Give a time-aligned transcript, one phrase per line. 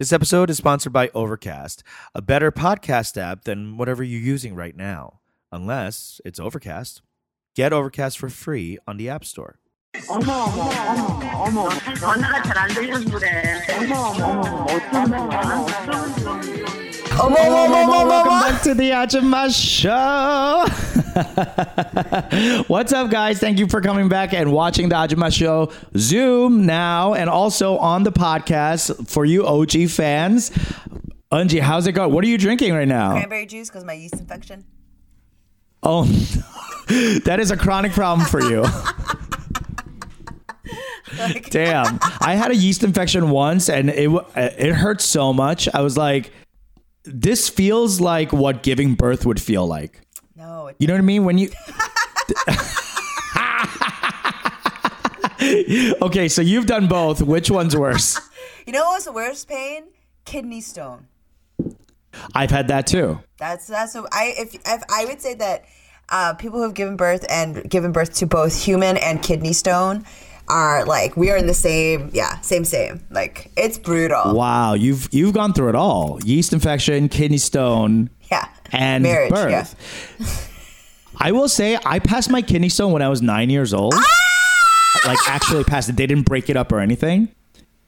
[0.00, 1.82] This episode is sponsored by Overcast,
[2.14, 5.20] a better podcast app than whatever you're using right now,
[5.52, 7.02] unless it's Overcast.
[7.54, 9.58] Get Overcast for free on the App Store.
[10.08, 11.68] 어머 어머 어머 어머
[11.98, 16.14] 전화가 잘 안 들려서 그래 어머 어머 어머 어쩌면 전화 어쩌면
[17.20, 20.64] 어머 어머 어머 어머 Welcome back to the Ajumma Show.
[22.68, 23.40] What's up, guys?
[23.40, 28.04] Thank you for coming back and watching the Ajumma Show Zoom now and also on
[28.04, 30.50] the podcast for you OG fans.
[31.32, 32.12] Eunji, how's it going?
[32.12, 33.12] What are you drinking right now?
[33.12, 34.64] cranberry juice because my yeast infection.
[35.82, 36.04] Oh,
[37.24, 38.64] that is a chronic problem for you.
[41.18, 45.68] Like, Damn, I had a yeast infection once, and it uh, it hurt so much.
[45.74, 46.30] I was like,
[47.02, 50.02] "This feels like what giving birth would feel like."
[50.40, 51.24] No, it, You know what I mean?
[51.24, 51.50] When you.
[56.02, 57.20] okay, so you've done both.
[57.20, 58.18] Which one's worse?
[58.66, 59.84] you know what was the worst pain?
[60.24, 61.08] Kidney stone.
[62.34, 63.20] I've had that too.
[63.38, 65.66] That's that's what I if, if I would say that
[66.08, 70.06] uh, people who have given birth and given birth to both human and kidney stone
[70.48, 75.08] are like we are in the same yeah same same like it's brutal Wow, you've
[75.12, 79.50] you've gone through it all: yeast infection, kidney stone, yeah and marriage birth.
[80.20, 80.26] yeah
[81.22, 83.92] I will say I passed my kidney stone when I was nine years old.
[83.94, 85.06] Ah!
[85.06, 85.96] Like actually passed it.
[85.96, 87.28] They didn't break it up or anything.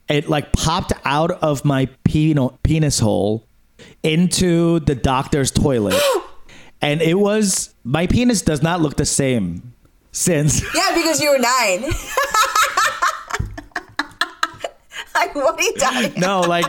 [0.09, 3.47] It like popped out of my penis hole
[4.03, 6.01] into the doctor's toilet.
[6.83, 9.73] and it was my penis does not look the same
[10.13, 10.63] since.
[10.75, 11.83] yeah because you were nine
[15.15, 16.67] like what are you talking no, like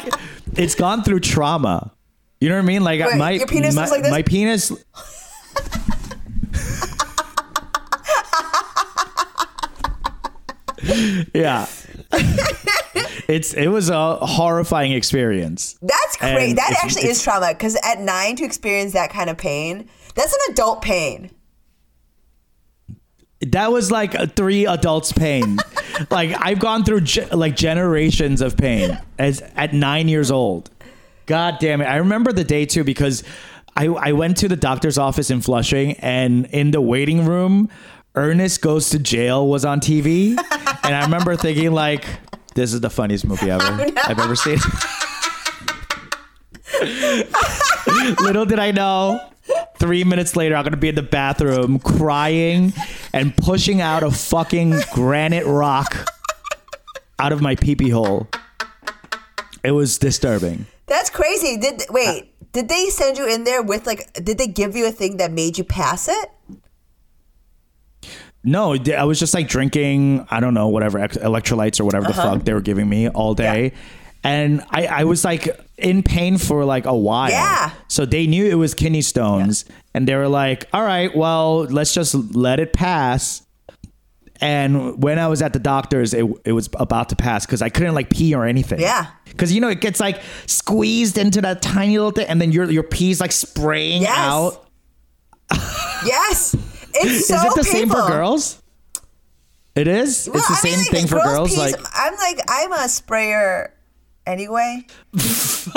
[0.56, 1.92] it's gone through trauma.
[2.44, 2.84] You know what I mean?
[2.84, 4.12] Like Wait, my your penis my, like this?
[4.12, 4.70] my penis
[11.34, 11.66] yeah.
[13.30, 15.78] it's it was a horrifying experience.
[15.82, 16.54] That's crazy.
[16.56, 19.88] That it's- actually it's- is trauma because at nine to experience that kind of pain,
[20.16, 21.32] that's an adult pain.
[23.40, 25.60] That was like a three adults pain.
[26.12, 30.70] like I've gone through ge- like generations of pain as at 9 years old.
[31.26, 31.86] God damn it.
[31.86, 33.24] I remember the day too because
[33.76, 37.70] I I went to the doctor's office in Flushing and in the waiting room
[38.16, 40.38] Ernest goes to jail was on TV
[40.84, 42.06] and I remember thinking like
[42.56, 44.60] this is the funniest movie ever oh, I've ever seen.
[48.24, 49.20] Little did I know
[49.78, 52.72] Three minutes later, I'm gonna be in the bathroom crying
[53.12, 56.10] and pushing out a fucking granite rock
[57.20, 58.30] out of my peepee hole.
[59.64, 60.68] It was disturbing.
[60.86, 61.58] That's crazy.
[61.58, 62.24] Did wait?
[62.24, 62.26] Uh.
[62.52, 64.14] Did they send you in there with like?
[64.14, 66.30] Did they give you a thing that made you pass it?
[68.44, 72.36] No, I was just like drinking, I don't know, whatever, electrolytes or whatever the uh-huh.
[72.36, 73.72] fuck they were giving me all day.
[74.22, 77.30] And I, I was like in pain for like a while.
[77.30, 77.72] Yeah.
[77.88, 79.66] So they knew it was kidney stones.
[79.94, 83.44] And they were like, all right, well, let's just let it pass.
[84.44, 87.70] And when I was at the doctor's, it, it was about to pass because I
[87.70, 88.82] couldn't like pee or anything.
[88.82, 89.08] Yeah.
[89.26, 92.70] Because you know it gets like squeezed into that tiny little thing, and then your
[92.70, 94.18] your pee's like spraying Yes.
[94.18, 94.68] out.
[96.06, 96.56] Yes.
[96.94, 98.62] It's so is it the same for girls?
[99.76, 100.28] It is.
[100.32, 101.50] Well, it's the I mean, same like, thing for girls.
[101.50, 103.74] pees- Like I'm like I'm a sprayer
[104.28, 104.86] anyway.
[105.14, 105.68] Not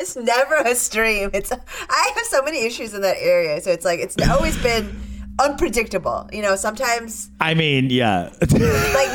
[0.00, 1.30] It's never a stream.
[1.32, 4.98] It's I have so many issues in that area, so it's like it's always been
[5.38, 6.28] unpredictable.
[6.32, 8.32] You know, sometimes I mean, yeah.
[8.40, 8.50] like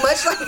[0.04, 0.40] much like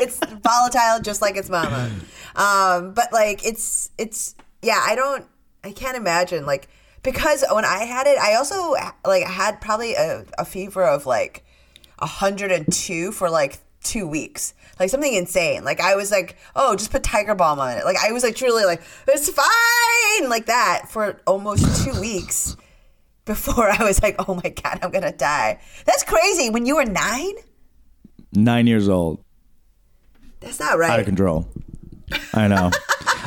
[0.00, 1.90] it's volatile, just like its mama.
[2.36, 5.24] Um, but like it's it's yeah, I don't
[5.64, 6.68] I can't imagine like
[7.02, 8.74] because when I had it, I also
[9.06, 11.44] like had probably a, a fever of like
[12.00, 14.54] hundred and two for like two weeks.
[14.78, 15.64] Like something insane.
[15.64, 17.84] Like I was like, oh, just put Tiger Balm on it.
[17.84, 22.56] Like I was like truly like, it's fine, like that for almost two weeks
[23.24, 25.60] before I was like, oh my god, I'm gonna die.
[25.84, 26.50] That's crazy.
[26.50, 27.34] When you were nine,
[28.32, 29.24] Nine years old,
[30.40, 30.90] that's not right.
[30.90, 31.48] out of control.
[32.34, 32.70] I know.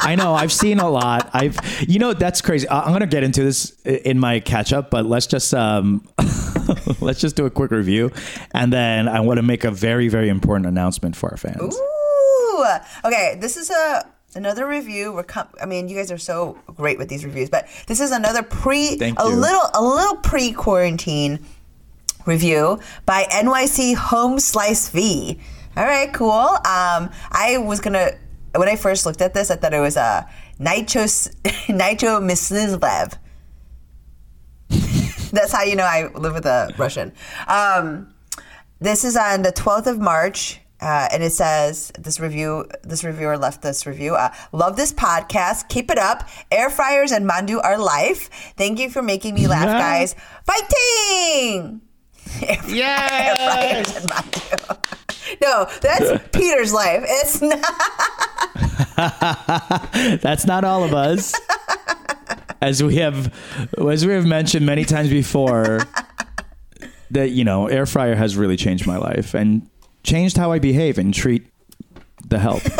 [0.03, 0.33] I know.
[0.33, 1.29] I've seen a lot.
[1.33, 1.57] I've,
[1.87, 2.67] you know, that's crazy.
[2.67, 6.07] I- I'm gonna get into this in my catch up, but let's just um,
[7.01, 8.11] let's just do a quick review,
[8.53, 11.75] and then I want to make a very, very important announcement for our fans.
[11.75, 12.65] Ooh.
[13.05, 14.05] Okay, this is a
[14.35, 15.11] another review.
[15.11, 18.11] We're com- I mean, you guys are so great with these reviews, but this is
[18.11, 21.43] another pre a little a little pre quarantine
[22.25, 25.39] review by NYC Home Slice V.
[25.75, 26.31] All right, cool.
[26.31, 28.11] Um, I was gonna
[28.55, 31.03] when I first looked at this, I thought it was a Nitro
[31.69, 33.17] Nitro Misliv.
[35.33, 37.13] That's how you know I live with a Russian.
[37.47, 38.13] Um,
[38.79, 40.59] this is on the 12th of March.
[40.81, 42.65] Uh, and it says this review.
[42.81, 44.15] This reviewer left this review.
[44.15, 45.69] Uh, Love this podcast.
[45.69, 46.27] Keep it up.
[46.51, 48.31] Air fryers and mandu are life.
[48.57, 50.15] Thank you for making me laugh, guys.
[50.43, 51.81] Fighting!
[52.41, 54.77] Air fryers and mandu.
[55.41, 57.03] No, that's Peter's life.
[57.07, 57.61] It's not.
[60.21, 61.33] That's not all of us.
[62.61, 63.33] As we have
[63.89, 65.79] as we have mentioned many times before
[67.11, 69.67] that you know, air fryer has really changed my life and
[70.03, 71.45] changed how I behave and treat
[72.27, 72.61] the help.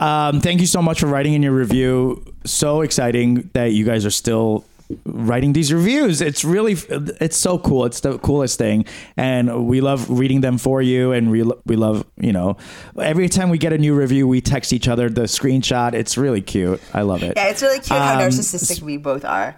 [0.00, 2.24] um, thank you so much for writing in your review.
[2.44, 4.64] So exciting that you guys are still
[5.04, 6.20] writing these reviews.
[6.20, 6.76] It's really
[7.20, 7.84] it's so cool.
[7.84, 8.84] It's the coolest thing,
[9.16, 11.12] and we love reading them for you.
[11.12, 12.56] And we we love you know
[13.00, 15.94] every time we get a new review, we text each other the screenshot.
[15.94, 16.80] It's really cute.
[16.92, 17.34] I love it.
[17.36, 19.56] Yeah, it's really cute how Um, narcissistic we both are.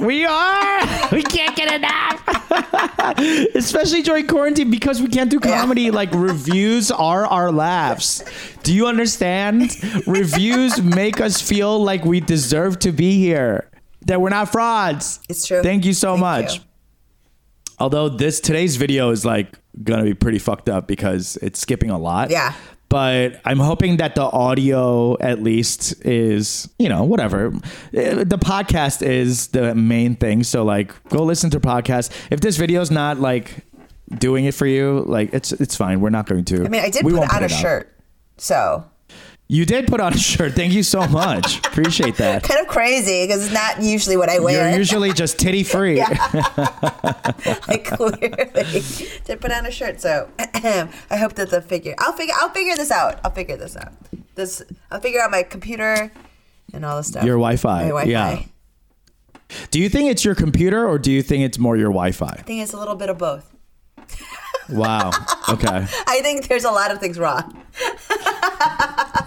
[0.00, 1.08] We are.
[1.12, 3.18] We can't get enough.
[3.54, 5.90] Especially during quarantine because we can't do comedy.
[5.90, 8.24] Like reviews are our laughs.
[8.62, 9.76] Do you understand?
[10.06, 13.68] reviews make us feel like we deserve to be here.
[14.06, 15.20] That we're not frauds.
[15.28, 15.62] It's true.
[15.62, 16.54] Thank you so Thank much.
[16.56, 16.60] you.
[17.78, 21.98] Although this today's video is like gonna be pretty fucked up because it's skipping a
[21.98, 22.30] lot.
[22.30, 22.54] Yeah.
[22.88, 27.50] But I'm hoping that the audio at least is, you know, whatever.
[27.94, 30.42] Eh, The podcast is the main thing.
[30.44, 32.10] So like go listen to podcast.
[32.30, 33.64] If this video is not like
[34.18, 36.00] doing it for you, like it's it's fine.
[36.02, 36.64] We're not going to.
[36.66, 37.90] I mean, I did we put on a shirt,
[38.36, 38.84] so
[39.52, 40.54] You did put on a shirt.
[40.54, 41.58] Thank you so much.
[41.66, 42.42] Appreciate that.
[42.42, 44.70] kind of crazy because it's not usually what I wear.
[44.70, 46.00] You're usually just titty free.
[46.00, 48.82] I clearly
[49.26, 50.88] did put on a shirt, so I
[51.18, 51.94] hope that the figure.
[51.98, 52.32] I'll figure.
[52.38, 53.20] I'll figure this out.
[53.22, 53.92] I'll figure this out.
[54.36, 54.62] This.
[54.90, 56.10] I'll figure out my computer
[56.72, 57.24] and all this stuff.
[57.24, 57.82] Your Wi-Fi.
[57.82, 58.08] My Wi-Fi.
[58.08, 58.44] Yeah.
[59.70, 62.36] Do you think it's your computer or do you think it's more your Wi-Fi?
[62.38, 63.54] I think it's a little bit of both.
[64.70, 65.10] Wow.
[65.50, 65.86] Okay.
[66.06, 67.62] I think there's a lot of things wrong.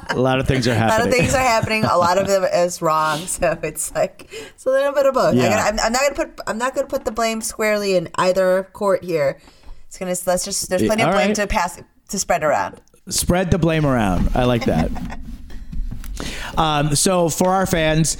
[0.09, 0.99] A lot of things are happening.
[0.99, 1.83] A lot of things are happening.
[1.83, 3.19] A lot of them is wrong.
[3.35, 5.33] So it's like it's a little bit of both.
[5.33, 5.65] I Yeah.
[5.65, 6.41] I'm, I'm not gonna put.
[6.47, 9.39] I'm not gonna put the blame squarely in either court here.
[9.87, 10.15] It's gonna.
[10.25, 10.69] Let's just.
[10.69, 11.35] There's plenty All of blame right.
[11.35, 12.81] to pass to spread around.
[13.09, 14.29] Spread the blame around.
[14.35, 14.89] I like that.
[16.57, 18.17] um, so for our fans,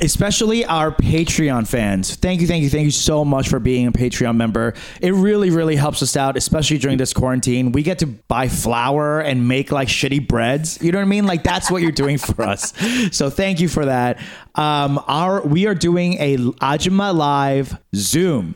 [0.00, 3.92] especially our Patreon fans, thank you, thank you, thank you so much for being a
[3.92, 4.74] Patreon member.
[5.00, 7.72] It really, really helps us out, especially during this quarantine.
[7.72, 10.82] We get to buy flour and make like shitty breads.
[10.82, 11.26] You know what I mean?
[11.26, 12.72] Like that's what you're doing for us.
[13.12, 14.18] So thank you for that.
[14.54, 18.54] Um, our we are doing a Ajumma Live Zoom.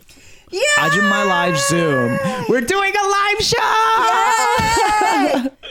[0.50, 0.61] Yeah.
[0.79, 2.19] Ajumma Live Zoom.
[2.49, 3.56] We're doing a live show.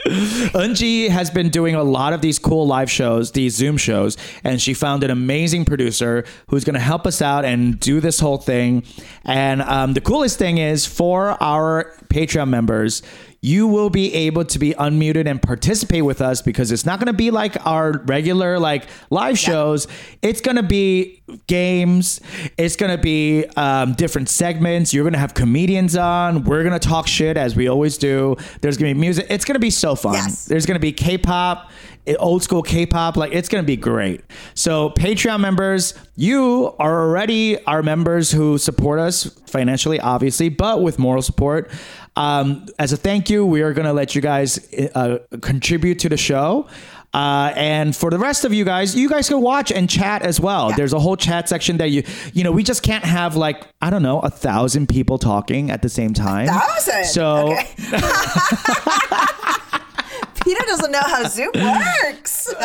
[0.58, 4.60] Eunji has been doing a lot of these cool live shows, these Zoom shows, and
[4.60, 8.38] she found an amazing producer who's going to help us out and do this whole
[8.38, 8.82] thing.
[9.24, 13.02] And um, the coolest thing is for our Patreon members,
[13.42, 17.06] you will be able to be unmuted and participate with us because it's not going
[17.06, 19.88] to be like our regular like live shows.
[20.20, 22.20] It's going to be games.
[22.58, 24.92] It's going to be um, different segments.
[24.92, 26.44] You're going to have comedians on.
[26.44, 28.36] We're going to talk shit as we always do.
[28.60, 29.26] There's going to be music.
[29.30, 30.14] It's going to be so fun.
[30.14, 30.44] Yes.
[30.44, 31.70] There's going to be K-pop,
[32.18, 33.16] old school K-pop.
[33.16, 34.22] Like it's to be great.
[34.54, 40.98] So Patreon members, you are already our members who support us financially, obviously, but with
[40.98, 41.70] moral support.
[42.16, 44.58] Um, as a thank you, we are to let you guys
[44.94, 46.66] uh, contribute to the show.
[47.12, 50.40] Uh, and for the rest of you guys, you guys can watch and chat as
[50.40, 50.72] well.
[50.72, 53.90] There's a whole chat section that you, you know, we just can't have like, I
[53.90, 56.46] don't know, a thousand people talking at the same time.
[56.46, 57.04] Thousand?
[57.06, 57.74] So Okay.
[60.42, 62.52] Peter doesn't know how Zoom works.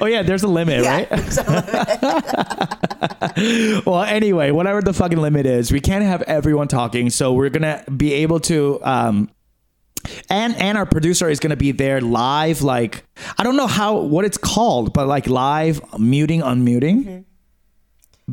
[0.00, 1.04] Oh yeah, there's a limit, Yeah.
[1.08, 1.08] right?
[3.86, 7.82] well, anyway, whatever the fucking limit is, we can't have everyone talking, so we're gonna
[7.96, 8.78] be able to.
[8.84, 9.30] Um,
[10.28, 13.04] and and our producer is gonna be there live, like
[13.38, 17.24] I don't know how what it's called, but like live muting, unmuting.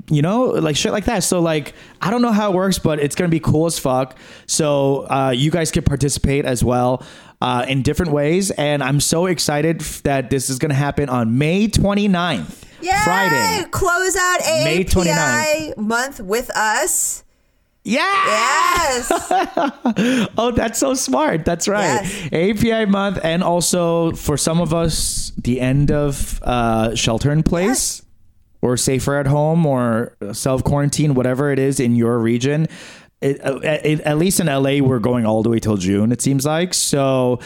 [0.10, 1.24] You know, like shit like that.
[1.24, 4.18] So like I don't know how it works, but it's gonna be cool as fuck.
[4.46, 7.04] So uh, you guys can participate as well.
[7.42, 11.70] Uh, in different ways, and I'm so excited that this is to happen on May
[11.70, 12.92] 29th, Yay!
[13.06, 13.66] Friday.
[13.72, 15.78] Close out May 29th.
[15.78, 17.24] month with us.
[17.86, 18.02] Yeah.
[18.02, 19.12] Yes.
[20.38, 21.46] Oh, that's so smart.
[21.46, 22.02] That's right.
[22.32, 22.60] Yes.
[22.60, 28.02] API month, and also for some of us, the end of uh, shelter in place.
[28.62, 32.68] Or safer at home, or self quarantine, whatever it is in your region.
[33.22, 36.12] It, uh, it, at least in LA, we're going all the way till June.
[36.12, 37.40] It seems like so.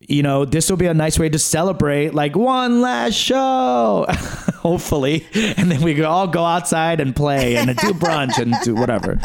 [0.00, 4.06] you know, this will be a nice way to celebrate like one last show,
[4.54, 5.26] hopefully.
[5.34, 9.20] And then we could all go outside and play and do brunch and do whatever.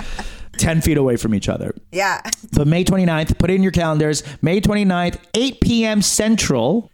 [0.58, 1.74] 10 feet away from each other.
[1.92, 2.22] Yeah.
[2.54, 4.24] But May 29th, put it in your calendars.
[4.42, 6.02] May 29th, 8 p.m.
[6.02, 6.91] Central.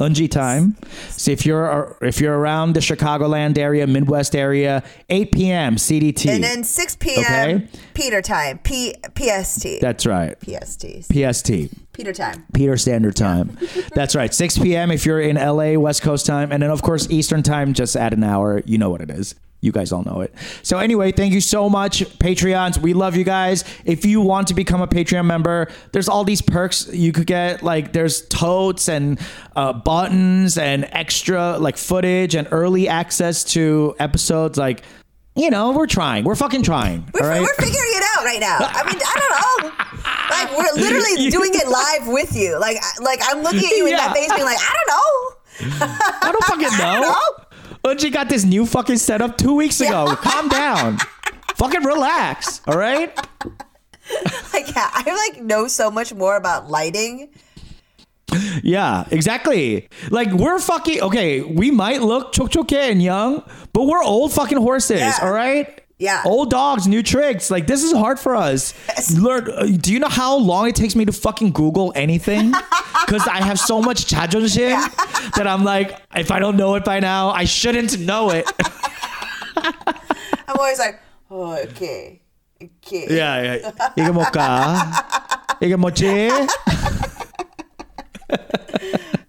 [0.00, 0.76] Eunji time.
[1.10, 5.76] So if you're if you're around the Chicagoland area, Midwest area, 8 p.m.
[5.76, 6.34] CDT.
[6.34, 7.20] And then 6 p.m.
[7.20, 7.68] Okay.
[7.94, 8.58] Peter time.
[8.58, 9.80] P PST.
[9.80, 10.36] That's right.
[10.40, 11.04] PST.
[11.10, 11.50] PST.
[11.94, 12.44] Peter time.
[12.52, 13.56] Peter Standard Time.
[13.94, 14.32] That's right.
[14.34, 14.90] 6 p.m.
[14.90, 16.52] if you're in LA, West Coast time.
[16.52, 18.60] And then, of course, Eastern Time, just add an hour.
[18.66, 19.34] You know what it is.
[19.60, 20.32] You guys all know it.
[20.62, 22.78] So, anyway, thank you so much, Patreons.
[22.78, 23.64] We love you guys.
[23.84, 27.62] If you want to become a Patreon member, there's all these perks you could get.
[27.62, 29.18] Like, there's totes and
[29.56, 34.58] uh, buttons and extra, like, footage and early access to episodes.
[34.58, 34.82] Like,
[35.34, 36.24] you know, we're trying.
[36.24, 37.08] We're fucking trying.
[37.12, 37.40] We're, right?
[37.40, 38.58] we're figuring it out right now.
[38.60, 39.72] I mean, I don't know.
[40.30, 42.58] Like we're literally doing it live with you.
[42.58, 45.86] Like, I- like I'm looking at you in that face, being like, I don't know.
[46.22, 47.45] I don't fucking know.
[47.86, 50.16] Eunji got this new fucking setup two weeks ago.
[50.16, 50.98] Calm down.
[51.54, 52.60] fucking relax.
[52.66, 53.16] All right.
[54.52, 57.28] Like, yeah, I like know so much more about lighting.
[58.62, 59.88] Yeah, exactly.
[60.10, 61.42] Like we're fucking okay.
[61.42, 65.00] We might look chok choke and young, but we're old fucking horses.
[65.00, 65.18] Yeah.
[65.22, 65.80] All right.
[65.99, 66.23] Yeah.
[66.25, 67.51] Old dogs, new tricks.
[67.51, 68.73] Like this is hard for us.
[69.13, 69.47] Learn.
[69.51, 72.53] uh, Do you know how long it takes me to fucking Google anything?
[73.05, 74.81] Because I have so much 자존심
[75.37, 78.49] that I'm like, if I don't know it by now, I shouldn't know it.
[80.47, 82.21] I'm always like, oh, okay,
[82.61, 83.05] okay.
[83.07, 83.71] Yeah, yeah.
[83.95, 85.05] 이게 뭘까?
[85.61, 86.29] 이게 뭐지?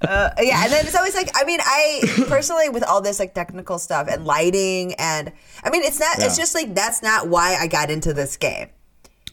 [0.01, 3.33] Uh, yeah, and then it's always like, I mean, I personally with all this like
[3.33, 5.31] technical stuff and lighting, and
[5.63, 6.19] I mean, it's not.
[6.19, 8.67] It's just like that's not why I got into this game.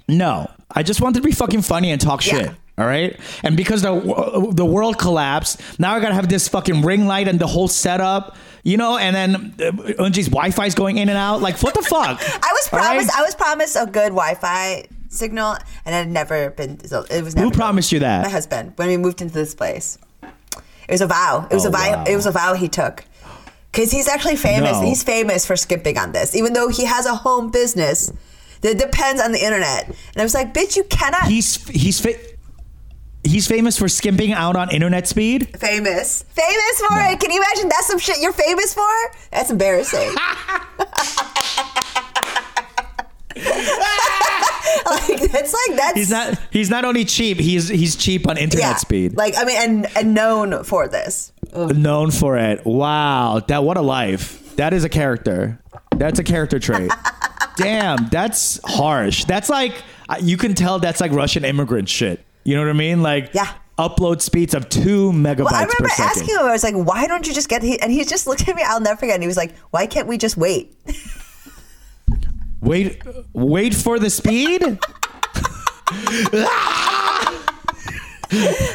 [0.08, 2.46] No, I just wanted to be fucking funny and talk shit.
[2.46, 2.54] Yeah.
[2.76, 7.06] All right, and because the the world collapsed, now I gotta have this fucking ring
[7.06, 8.98] light and the whole setup, you know.
[8.98, 9.70] And then uh,
[10.02, 11.40] Eunji's Wi-Fi's going in and out.
[11.40, 12.20] Like, what the fuck?
[12.20, 12.86] I was All right?
[12.86, 13.16] promised.
[13.16, 16.84] I was promised a good Wi-Fi signal, and it had never been.
[16.84, 17.48] So it was never.
[17.48, 18.24] Who promised you that?
[18.24, 19.96] My husband when we moved into this place.
[20.88, 21.46] It was a vow.
[21.50, 21.90] It was Oh, a vow.
[21.96, 22.04] wow.
[22.06, 23.04] It was a vow he took.
[23.72, 24.72] Because he's actually famous.
[24.72, 24.82] No.
[24.82, 28.12] He's famous for skimping on this, even though he has a home business
[28.60, 29.86] that depends on the internet.
[29.88, 31.26] And I was like, bitch, you cannot.
[31.26, 32.14] He's he's fa-
[33.24, 35.58] he's famous for skimping out on internet speed.
[35.58, 36.22] famous.
[36.30, 37.18] Famous for it.
[37.18, 38.86] Can you imagine that's some shit you're famous for?
[39.32, 40.14] That's embarrassing.
[44.86, 47.38] like that's like that's He's not he's not only cheap.
[47.38, 48.76] He's he's cheap on internet yeah.
[48.76, 49.16] speed.
[49.16, 51.32] Like I mean, and, and known for this.
[51.54, 52.64] known for it.
[52.64, 54.56] Wow, that what a life.
[54.56, 55.60] That is a character.
[55.96, 56.90] That's a character trait.
[57.56, 59.24] Damn, that's harsh.
[59.24, 59.74] That's like
[60.20, 62.24] you can tell that's like Russian immigrant shit.
[62.44, 63.02] You know what I mean?
[63.02, 63.48] Like Yeah.
[63.78, 66.40] upload speeds of two megabytes Well, I remember asking him.
[66.40, 68.62] I was like, "Why don't you just get?" He, and he just looked at me.
[68.66, 69.14] I'll never forget.
[69.14, 70.76] And he was like, "Why can't we just wait?"
[72.64, 73.02] Wait,
[73.34, 74.78] wait for the speed.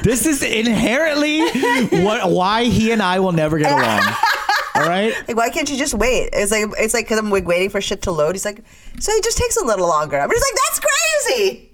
[0.03, 1.41] this is inherently
[2.03, 4.13] what why he and I will never get along.
[4.75, 5.13] All right.
[5.27, 6.29] Like, why can't you just wait?
[6.33, 8.35] It's like it's like because I'm like waiting for shit to load.
[8.35, 8.63] He's like,
[8.99, 10.19] so it just takes a little longer.
[10.19, 10.79] I'm just like, that's
[11.35, 11.71] crazy.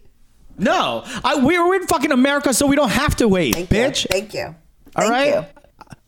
[0.57, 4.03] No, I, we're in fucking America, so we don't have to wait, Thank bitch.
[4.03, 4.07] you.
[4.09, 4.45] Thank you.
[4.45, 4.55] All
[4.95, 5.33] Thank right.
[5.33, 5.45] you.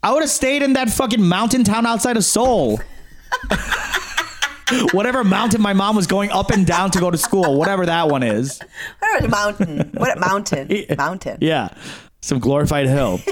[0.02, 2.80] I would have stayed in that fucking mountain town outside of Seoul.
[4.92, 8.10] whatever mountain my mom was going up and down to go to school, whatever that
[8.10, 8.60] one is.
[9.00, 9.92] Whatever mountain.
[9.94, 10.86] What mountain?
[10.98, 11.38] Mountain.
[11.42, 11.70] Yeah,
[12.22, 13.20] some glorified hill.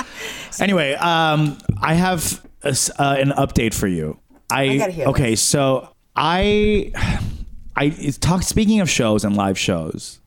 [0.60, 4.18] anyway, um, I have a uh, an update for you.
[4.50, 6.92] I, hear okay, so I
[7.76, 10.20] I talk speaking of shows and live shows.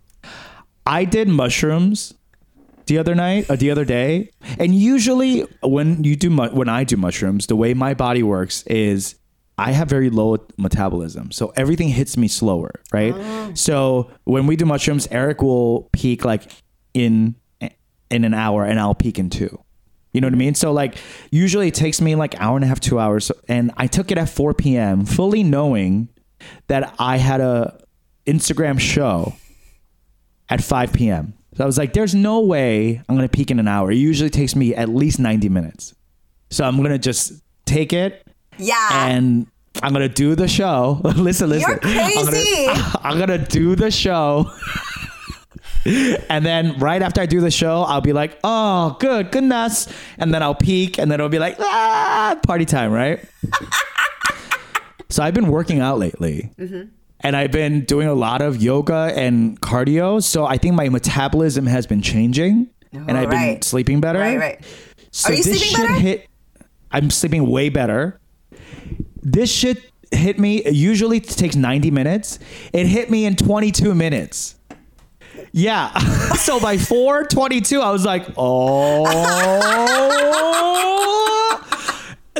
[0.86, 2.14] I did mushrooms
[2.86, 6.84] the other night, or the other day, and usually when you do mu- when I
[6.84, 9.16] do mushrooms, the way my body works is
[9.58, 13.14] I have very low metabolism, so everything hits me slower, right?
[13.16, 13.52] Oh.
[13.54, 16.50] So when we do mushrooms, Eric will peak like
[16.94, 17.36] in
[18.10, 19.64] in an hour, and I'll peak in two.
[20.12, 20.56] You know what I mean?
[20.56, 20.96] So like
[21.32, 24.18] usually it takes me like hour and a half, two hours, and I took it
[24.18, 25.06] at 4 p.m.
[25.06, 26.10] fully knowing
[26.68, 27.80] that I had a
[28.26, 29.34] Instagram show
[30.50, 31.34] at 5 p.m.
[31.56, 33.92] So I was like, there's no way I'm gonna peak in an hour.
[33.92, 35.94] It usually takes me at least 90 minutes.
[36.50, 38.23] So I'm gonna just take it
[38.58, 39.08] Yeah.
[39.08, 39.48] and
[39.82, 41.02] I'm gonna do the show.
[41.04, 41.70] listen, listen.
[41.70, 42.68] You're crazy.
[42.68, 44.52] I'm gonna, I'm gonna do the show.
[45.86, 49.88] and then right after I do the show, I'll be like, oh, good, goodness.
[50.18, 53.20] And then I'll peak, and then it'll be like, ah, party time, right?
[55.10, 56.52] so I've been working out lately.
[57.20, 60.22] And I've been doing a lot of yoga and cardio.
[60.22, 62.70] So I think my metabolism has been changing.
[62.92, 64.20] and I've been sleeping better.
[64.20, 64.66] Right, right.
[65.12, 66.00] So Are you this sleeping shit better?
[66.00, 66.28] hit.
[66.92, 68.20] I'm sleeping way better.
[69.24, 70.58] This shit hit me.
[70.58, 72.39] it Usually it takes 90 minutes.
[72.74, 74.56] It hit me in 22 minutes.
[75.51, 75.98] Yeah.
[76.36, 79.03] so by 422, I was like, oh.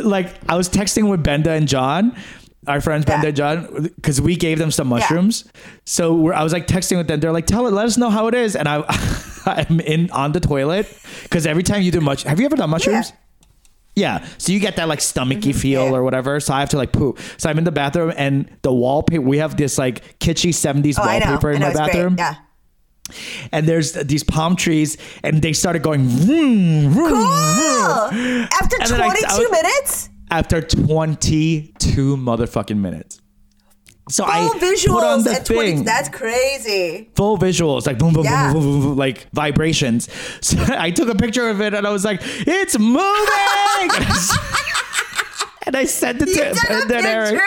[0.02, 2.16] like I was texting with Benda and John,
[2.68, 5.46] our friends Benda and John, because we gave them some mushrooms.
[5.86, 7.20] So we're, I was like texting with them.
[7.20, 8.56] They're like, tell it, let us know how it is.
[8.56, 8.84] And I,
[9.46, 10.88] I'm in on the toilet
[11.24, 13.12] because every time you do much, have you ever done mushrooms?
[13.12, 13.18] Yeah.
[13.96, 15.92] So you get that like stomachy feel Mm-hmm.
[15.94, 15.98] Yeah.
[16.00, 16.40] or whatever.
[16.40, 17.20] So I have to like poop.
[17.38, 21.06] So I'm in the bathroom and the wallpaper, we have this like kitschy 70s Oh,
[21.06, 22.16] wallpaper in my bathroom.
[22.16, 22.20] great.
[22.26, 22.36] Yeah.
[23.52, 28.10] And there's these palm trees and they started going vroom, vroom, Cool.
[28.10, 30.10] vroom After And then I- 22 I was- minutes?
[30.32, 33.20] after 22 motherfucking minutes.
[34.10, 35.72] So I Full put on visuals the at 20.
[35.72, 37.10] thing, That's crazy.
[37.16, 38.52] full visuals, like boom, boom, Yeah.
[38.52, 40.10] boom, boom, boom, boom, like vibrations.
[40.42, 43.00] So I took a picture of it and I was like, "It's moving!"
[45.66, 47.42] and I sent it to Ben, and Eric,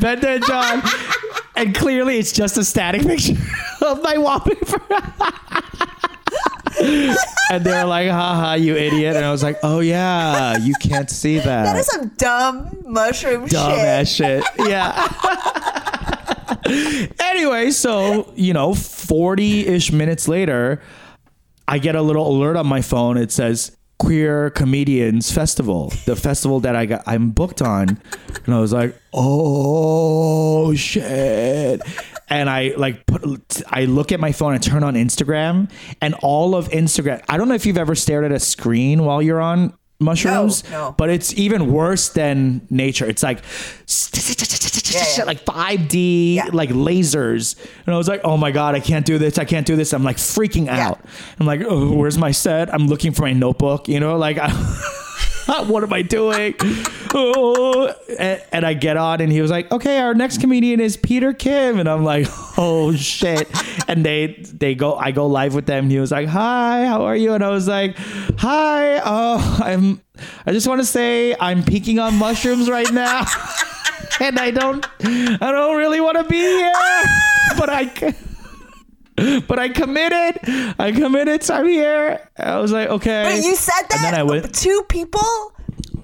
[0.00, 0.82] Ben, and John,
[1.56, 3.34] and clearly it's just a static picture
[3.80, 4.80] of my wallpaper.
[7.50, 11.38] and they're like, "Haha, you idiot!" And I was like, "Oh yeah, you can't see
[11.38, 13.78] that." That is some dumb mushroom dumb shit.
[13.80, 14.44] ass shit.
[14.58, 15.88] Yeah.
[17.20, 20.82] anyway, so you know, forty-ish minutes later,
[21.68, 23.16] I get a little alert on my phone.
[23.16, 28.00] It says Queer Comedians Festival, the festival that I got I'm booked on,
[28.44, 31.80] and I was like, oh shit.
[32.28, 36.54] And I like put, I look at my phone and turn on Instagram, and all
[36.54, 37.22] of Instagram.
[37.28, 40.94] I don't know if you've ever stared at a screen while you're on mushrooms, no.
[40.98, 43.06] but it's even worse than nature.
[43.06, 43.38] It's like
[44.92, 45.24] yeah.
[45.24, 46.50] like 5D, Yeah.
[46.52, 47.56] like lasers.
[47.86, 49.38] And I was like, oh my God, I can't do this.
[49.38, 49.92] I can't do this.
[49.92, 51.00] I'm like freaking out.
[51.38, 52.72] I'm like, oh, where's my set?
[52.72, 54.38] I'm looking for my notebook, you know, like,
[55.66, 56.54] what am I doing?
[57.14, 57.94] Oh.
[58.18, 61.32] And, and I get on and he was like, okay, our next comedian is Peter
[61.32, 61.78] Kim.
[61.78, 62.26] And I'm like,
[62.58, 63.48] oh shit.
[63.88, 65.84] And they, they go, I go live with them.
[65.84, 67.34] And he was like, hi, how are you?
[67.34, 67.96] And I was like,
[68.38, 70.00] hi, oh, I'm,
[70.46, 73.26] I just want to say I'm peaking on mushrooms right now.
[74.20, 76.72] and I don't I don't really want to be here,
[77.58, 78.14] but I c-
[79.46, 80.40] but I committed.
[80.78, 81.42] I committed.
[81.42, 82.28] So I'm here.
[82.38, 83.24] I was like, okay.
[83.24, 84.14] Wait, you said And then?
[84.14, 84.54] I went.
[84.54, 85.20] Two people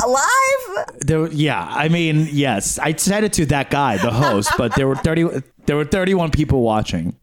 [0.05, 0.87] alive?
[1.01, 4.87] There, yeah, I mean, yes, I said it to that guy, the host, but there
[4.87, 5.27] were thirty.
[5.67, 7.17] There were thirty-one people watching,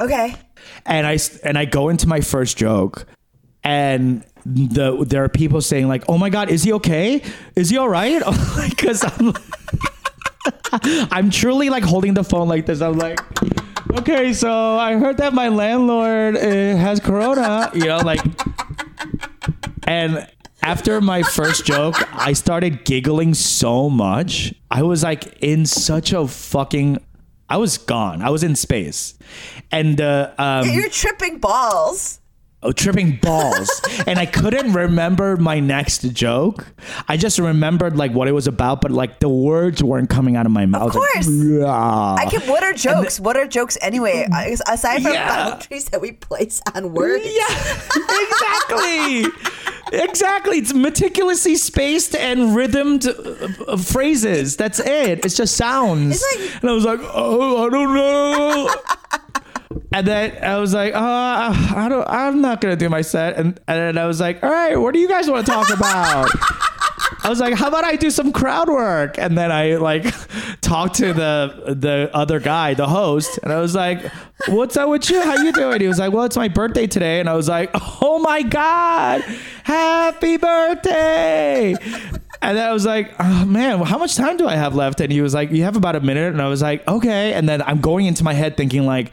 [0.00, 0.34] Okay.
[0.86, 3.06] and I and I go into my first joke,
[3.64, 7.22] and the there are people saying like, "Oh my god, is he okay?
[7.56, 8.22] Is he all right?"
[8.68, 9.32] Because I'm.
[11.10, 12.80] I'm truly like holding the phone like this.
[12.80, 13.20] I'm like,
[13.98, 18.20] okay, so I heard that my landlord uh, has corona, you know, like,
[19.84, 20.26] and
[20.62, 24.54] after my first joke, I started giggling so much.
[24.70, 26.98] I was like in such a fucking,
[27.48, 28.22] I was gone.
[28.22, 29.18] I was in space,
[29.72, 32.19] and uh, um, You're tripping balls.
[32.62, 36.66] Oh, tripping balls and i couldn't remember my next joke
[37.08, 40.44] i just remembered like what it was about but like the words weren't coming out
[40.46, 41.26] of my mouth Of course.
[41.26, 42.40] like, "Yeah." I can.
[42.48, 43.18] What are jokes?
[43.20, 44.26] what are jokes anyway?
[44.68, 45.28] Aside from Yeah.
[45.50, 47.24] boundaries that we place on words.
[47.24, 47.80] yeah
[48.24, 49.24] exactly
[49.92, 56.36] exactly it's meticulously spaced and rhythmed uh, uh, phrases that's it it's just sounds It's
[56.52, 58.70] like- and i was like oh i don't know
[59.92, 63.36] And then I was like, uh, I don't, I'm not gonna do my set.
[63.36, 65.70] And and then I was like, all right, what do you guys want to talk
[65.72, 66.28] about?
[67.22, 69.18] I was like, how about I do some crowd work?
[69.18, 70.04] And then I like
[70.60, 74.02] talked to the the other guy, the host, and I was like,
[74.48, 75.22] what's up with you?
[75.22, 75.80] How you doing?
[75.80, 79.22] He was like, well, it's my birthday today, and I was like, oh my god,
[79.64, 81.74] happy birthday!
[82.42, 85.00] And then I was like, oh man, how much time do I have left?
[85.00, 86.32] And he was like, you have about a minute.
[86.32, 87.34] And I was like, okay.
[87.34, 89.12] And then I'm going into my head thinking like,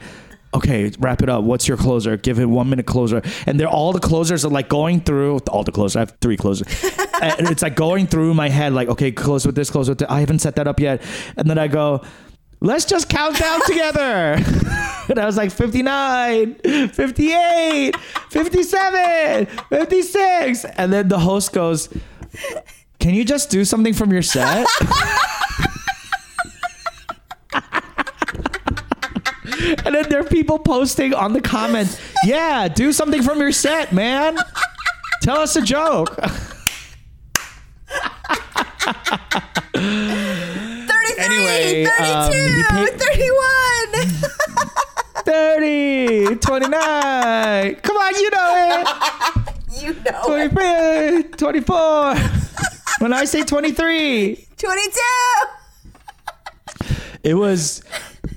[0.54, 1.44] okay, wrap it up.
[1.44, 2.16] What's your closer?
[2.16, 3.22] Give it one minute closer.
[3.46, 5.96] And they're all the closers are like going through all the closers.
[5.96, 6.66] I have three closers.
[7.22, 10.10] and it's like going through my head, like, okay, close with this, close with that.
[10.10, 11.02] I haven't set that up yet.
[11.36, 12.02] And then I go,
[12.60, 14.34] let's just count down together.
[15.08, 16.54] and I was like 59,
[16.88, 17.96] 58,
[18.30, 20.64] 57, 56.
[20.64, 21.88] And then the host goes,
[23.00, 24.66] can you just do something from your set?
[29.88, 33.90] And then there are people posting on the comments, yeah, do something from your set,
[33.90, 34.36] man.
[35.22, 36.14] Tell us a joke.
[39.74, 43.94] 33, Anyway, 32, um, he paid- 31.
[45.24, 47.74] 30, 29.
[47.76, 48.88] Come on, you know it.
[49.82, 49.94] You
[50.26, 52.14] 23, 24.
[52.98, 55.00] when I say 23, 22.
[57.22, 57.82] it was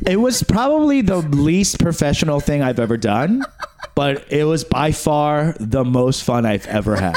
[0.07, 3.43] it was probably the least professional thing I've ever done,
[3.95, 7.15] but it was by far the most fun I've ever had.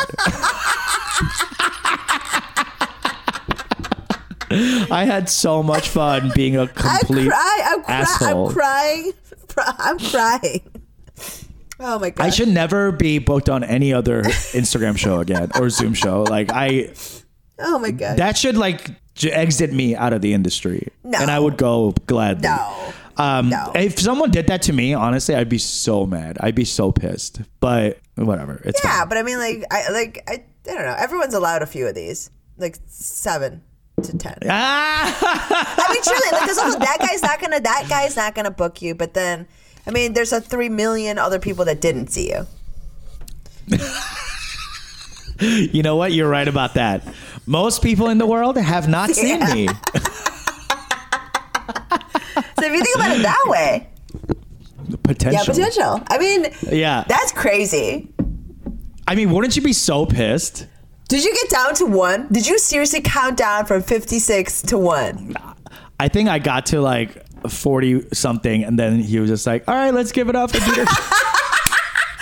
[4.90, 7.62] I had so much fun being a complete crying.
[7.66, 8.49] I'm, cry- asshole.
[8.49, 9.12] I'm crying.
[9.57, 10.61] I'm crying.
[11.81, 12.25] Oh my god.
[12.27, 16.23] I should never be booked on any other Instagram show again or Zoom show.
[16.23, 16.92] Like I
[17.59, 18.18] Oh my god.
[18.18, 18.90] that should like
[19.22, 20.88] exit me out of the industry.
[21.05, 21.18] No.
[21.18, 22.48] And I would go gladly.
[22.48, 22.92] no.
[23.16, 23.70] Um, No.
[23.77, 26.37] If someone did that to me, honestly, I'd be so mad.
[26.40, 27.40] I'd be so pissed.
[27.61, 29.09] But whatever, it's Yeah, fine.
[29.09, 30.96] but I mean, like, I like, I, I don't know.
[30.98, 33.62] Everyone's allowed a few of these, like seven
[34.03, 34.37] to ten.
[34.50, 35.77] Ah!
[35.79, 38.83] I mean, truly, like, because also that guy's not gonna, that guy's not gonna book
[38.83, 38.96] you.
[38.96, 39.46] But then,
[39.87, 42.46] I mean, there's a three million other people that didn't see you.
[45.40, 46.12] you know what?
[46.12, 47.03] You're right about that.
[47.47, 49.55] Most people in the world have not seen Yeah.
[49.55, 49.69] me.
[52.57, 53.89] So if you think about it that way,
[55.03, 55.33] Potential.
[55.33, 56.03] yeah, potential.
[56.09, 57.05] I mean, Yeah.
[57.07, 58.09] that's crazy.
[59.07, 60.67] I mean, wouldn't you be so pissed?
[61.09, 62.27] Did you get down to one?
[62.33, 65.35] Did you seriously count down from fifty six to one?
[66.01, 69.75] I think I got to like 40 something, and then he was just like, all
[69.75, 70.85] right, let's give it up for Peter.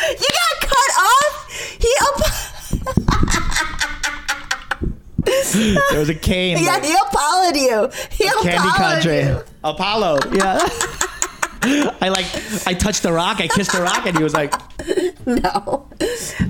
[0.02, 0.26] You
[5.90, 6.58] there was a cane.
[6.58, 7.90] yeah, like, he apologized you.
[8.10, 9.44] He Candy Country.
[9.64, 10.18] Apollo.
[10.32, 10.58] Yeah.
[11.64, 12.26] I like
[12.66, 14.52] I touched the rock, I kissed the rock, and he was like,
[15.26, 15.88] No.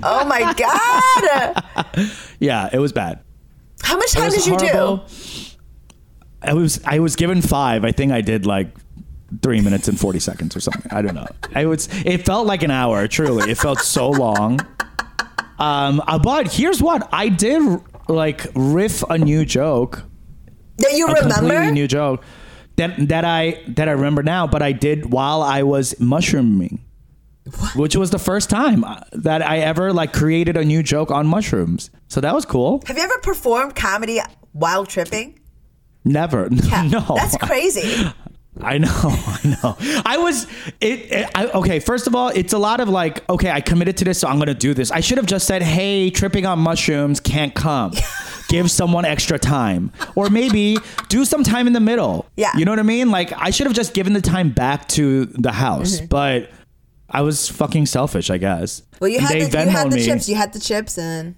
[0.02, 2.06] Oh my god.
[2.40, 3.20] Yeah, it was bad.
[3.82, 5.00] How much time did you do?
[6.42, 7.84] I was I was given five.
[7.84, 8.68] I think I did like
[9.42, 10.90] three minutes and forty seconds or something.
[10.90, 11.28] I don't know.
[11.54, 13.50] I was it felt like an hour, truly.
[13.50, 14.60] It felt so long.
[15.58, 20.04] Um uh, but here's what I did like riff a new joke.
[20.78, 21.70] That you a remember?
[21.70, 22.24] new joke
[22.76, 26.80] that that I that I remember now, but I did while I was mushrooming,
[27.76, 31.26] which was the first time uh, that I ever like created a new joke on
[31.26, 31.90] mushrooms.
[32.08, 32.82] So that was cool.
[32.86, 34.20] Have you ever performed comedy
[34.52, 35.38] while tripping?
[36.04, 38.06] Never, Yeah, no, That's crazy.
[38.60, 39.76] I know, I know.
[40.04, 40.44] I was
[40.80, 41.80] it, it I, okay.
[41.80, 44.38] First of all, it's a lot of like, okay, I committed to this, so I'm
[44.38, 44.90] gonna do this.
[44.90, 47.92] I should have just said, hey, tripping on mushrooms can't come.
[48.48, 50.76] Give someone extra time, or maybe
[51.08, 52.26] do some time in the middle.
[52.36, 52.50] Yeah.
[52.54, 53.10] you know what I mean.
[53.10, 56.06] Like I should have just given the time back to the house, Mm-hmm.
[56.06, 56.50] but
[57.08, 58.82] I was fucking selfish, I guess.
[59.00, 60.28] Well, you And had, the, you had the chips.
[60.28, 61.34] You had the chips, and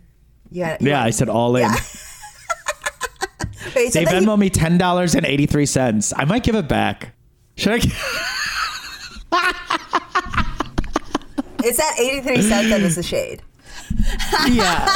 [0.50, 1.62] you had, you Yeah, had- I said all in.
[1.62, 1.77] Yeah.
[3.74, 6.12] Wait, They that you- Venmo me ten dollars and eighty three cents.
[6.16, 7.14] I might give it back.
[7.57, 7.81] Should I?
[11.66, 13.42] It's that eighty three cents that is the shade.
[14.50, 14.87] Yeah.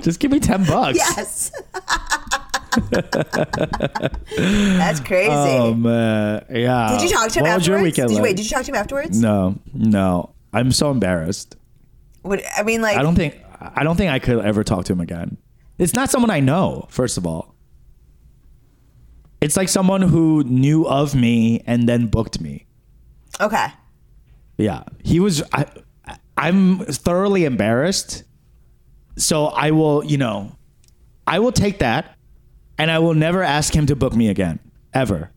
[0.00, 0.96] Just give me 10 bucks.
[0.98, 1.50] Yes.
[4.36, 5.30] That's crazy.
[5.30, 6.96] Um, uh, yeah.
[6.98, 7.56] did you talk to him what afterwards?
[7.56, 8.22] Was your weekend did you, like?
[8.30, 9.20] wait, did you talk to him afterwards?
[9.20, 10.30] no, no.
[10.52, 11.56] I'm so embarrassed.
[12.22, 13.36] What, I mean, like, I don't think
[13.74, 15.36] I don't think I could ever talk to him again.
[15.78, 17.54] It's not someone I know, first of all.
[19.40, 22.66] It's like someone who knew of me and then booked me.
[23.40, 23.66] okay.
[24.58, 24.84] Yeah.
[25.02, 25.66] He was I
[26.36, 28.24] I'm thoroughly embarrassed.
[29.16, 30.56] So I will, you know,
[31.26, 32.16] I will take that
[32.78, 34.60] and I will never ask him to book me again.
[34.94, 35.30] Ever.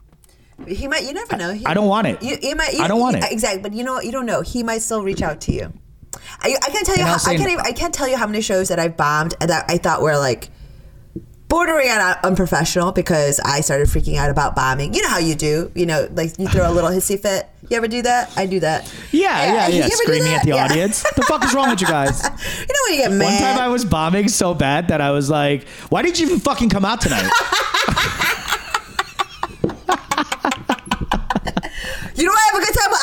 [0.67, 1.03] He might.
[1.03, 1.53] You never know.
[1.53, 2.21] He, I don't want it.
[2.21, 2.73] You, you might.
[2.73, 3.23] You, I don't want it.
[3.29, 3.61] Exactly.
[3.61, 4.05] But you know what?
[4.05, 4.41] You don't know.
[4.41, 5.73] He might still reach out to you.
[6.41, 7.01] I, I can't tell you.
[7.01, 7.49] And How, I'll I can't.
[7.51, 10.01] Even, I can't tell you how many shows that I've bombed and that I thought
[10.01, 10.49] were like
[11.47, 14.93] bordering on unprofessional because I started freaking out about bombing.
[14.93, 15.71] You know how you do.
[15.75, 17.47] You know, like you throw a little hissy fit.
[17.69, 18.31] You ever do that?
[18.37, 18.91] I do that.
[19.11, 19.87] Yeah, yeah, you yeah.
[19.89, 20.65] Screaming at the Yeah.
[20.65, 21.03] audience.
[21.15, 22.21] the fuck is wrong with you guys?
[22.59, 23.25] You know when you get mad.
[23.25, 26.39] One time I was bombing so bad that I was like, why did you even
[26.39, 27.29] fucking come out tonight?
[32.15, 32.91] You don't have a good time.
[32.91, 33.01] Well,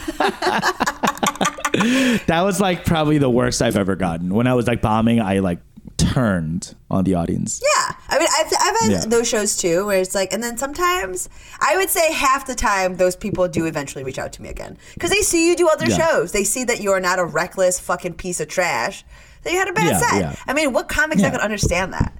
[2.27, 4.33] that was like probably the worst I've ever gotten.
[4.33, 5.59] When I was like bombing, I like
[5.97, 7.61] turned on the audience.
[7.63, 9.05] Yeah, I mean, I've, I've had Yeah.
[9.05, 12.97] those shows too, where it's like, and then sometimes I would say half the time
[12.97, 15.87] those people do eventually reach out to me again because they see you do other
[15.87, 15.97] Yeah.
[15.97, 16.31] shows.
[16.31, 19.05] They see that you are not a reckless fucking piece of trash.
[19.43, 20.21] That you had a bad Yeah, set.
[20.21, 20.35] yeah.
[20.47, 21.31] I mean, what comics not Yeah.
[21.31, 22.13] gonna understand that?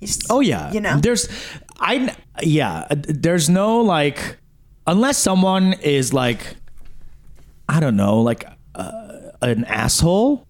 [0.00, 0.72] Just- Oh yeah.
[0.72, 0.98] you know.
[0.98, 1.28] There's
[1.80, 4.38] I yeah, there's no like
[4.86, 6.56] unless someone is like
[7.68, 8.92] I don't know, like uh,
[9.42, 10.46] an asshole.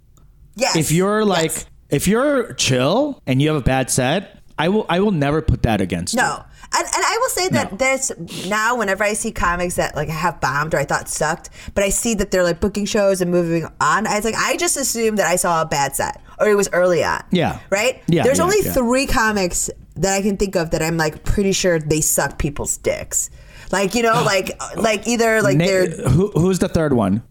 [0.55, 0.77] yes.
[0.77, 1.67] If you're like Yes.
[1.91, 4.87] if you're chill and you have a bad set, I will.
[4.89, 6.21] I will never put that against you.
[6.21, 6.45] No.
[6.75, 7.77] And, and I will say that No.
[7.79, 11.85] there's now whenever I see comics that like have bombed or I thought sucked, but
[11.85, 14.07] I see that they're like booking shows and moving on.
[14.07, 16.69] I was like, I just assumed that I saw a bad set or it was
[16.73, 17.23] early on.
[17.31, 17.61] Yeah.
[17.71, 18.03] Right?
[18.09, 18.73] Yeah, There's yeah, only yeah.
[18.73, 22.77] three comics that I can think of that I'm like pretty sure they suck people's
[22.77, 23.31] dicks.
[23.73, 27.23] Like, you know, like like either like Na- they're who, who's the third one?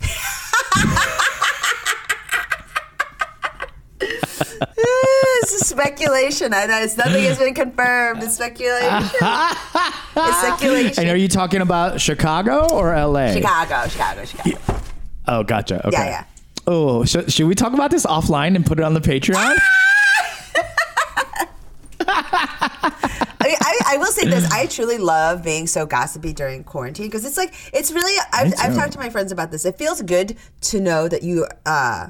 [5.52, 6.52] it's a speculation.
[6.52, 8.22] I know it's nothing has been confirmed.
[8.22, 8.88] It's speculation.
[10.16, 11.04] it's speculation.
[11.04, 13.32] And are you talking about Chicago or L.A.?
[13.32, 14.80] Chicago, Chicago, Chicago.
[15.28, 15.86] Oh, gotcha.
[15.86, 15.96] Okay.
[15.96, 16.24] Yeah, yeah.
[16.66, 19.56] Oh, sh- should we talk about this offline and put it on the Patreon?
[22.08, 24.50] I, mean, I, I will say this.
[24.50, 28.74] I truly love being so gossipy during quarantine because it's like, it's really, I've, I've
[28.74, 29.64] talked to my friends about this.
[29.64, 32.08] It feels good to know that you uh,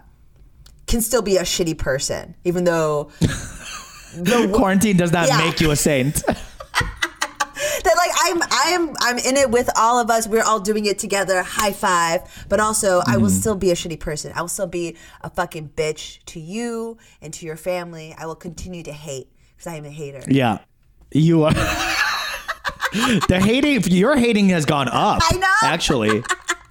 [0.87, 5.39] can still be a shitty person, even though the, Quarantine does not Yeah.
[5.39, 6.23] make you a saint.
[6.27, 10.27] that like I'm I'm I'm in it with all of us.
[10.29, 11.43] We're all doing it together.
[11.43, 12.21] High five.
[12.49, 13.23] But also, I Mm-hmm.
[13.23, 14.33] will still be a shitty person.
[14.35, 18.15] I will still be a fucking bitch to you and to your family.
[18.19, 20.23] I will continue to hate because I am a hater.
[20.29, 20.59] yeah,
[21.13, 21.53] you are.
[23.29, 25.21] the hating, your hating has gone up.
[25.23, 25.47] I know.
[25.69, 26.23] Actually,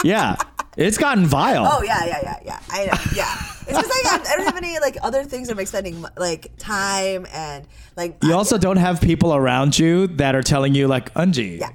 [0.03, 0.35] yeah,
[0.77, 1.67] it's gotten vile.
[1.69, 2.59] Oh yeah, yeah, yeah, yeah.
[2.69, 2.93] I know.
[3.15, 3.35] Yeah.
[3.67, 7.25] It's just like I, I don't have any like other things I'm spending like time
[7.33, 7.65] and
[7.97, 8.17] like.
[8.23, 11.69] You also don't have people around you that are telling you like, Eunji, Yeah.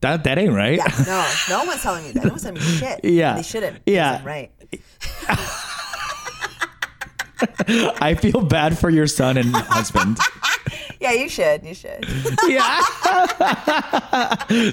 [0.00, 0.78] that that ain't right.
[0.78, 2.24] Yeah, no, no one's telling you that.
[2.24, 3.00] No one's telling me shit.
[3.04, 3.34] Yeah.
[3.36, 3.80] they shouldn't.
[3.86, 4.24] Yeah.
[4.24, 4.50] Right.
[8.00, 10.18] I feel bad for your son and husband.
[11.00, 11.64] Yeah, you should.
[11.64, 12.06] You should.
[12.46, 12.80] yeah,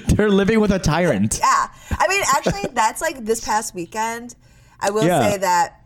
[0.08, 1.38] they're living with a tyrant.
[1.40, 1.66] Yeah.
[1.90, 4.36] I mean, actually, that's like this past weekend.
[4.80, 5.28] I will Yeah.
[5.30, 5.79] say that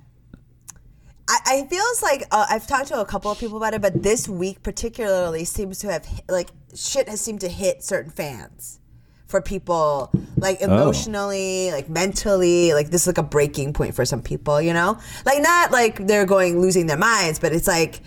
[1.29, 4.03] I, I feels like uh, I've talked to a couple of people about it, but
[4.03, 8.81] this week particularly seems to have hit, like shit has seemed to hit certain fans
[9.27, 12.73] for people like emotionally, like mentally.
[12.75, 16.07] Like this is like a breaking point for some people, you know, like not like
[16.07, 18.01] they're going losing their minds, but it's like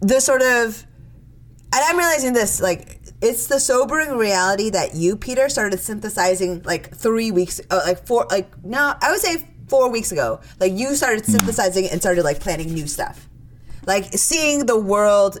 [0.00, 0.86] the sort of
[1.70, 6.94] and I'm realizing this, like, it's the sobering reality that you, Peter, started synthesizing like
[6.94, 10.40] three weeks, uh, like four, like no, I would say four weeks ago.
[10.60, 13.28] Like you started synthesizing and started like planning new stuff,
[13.86, 15.38] like seeing the world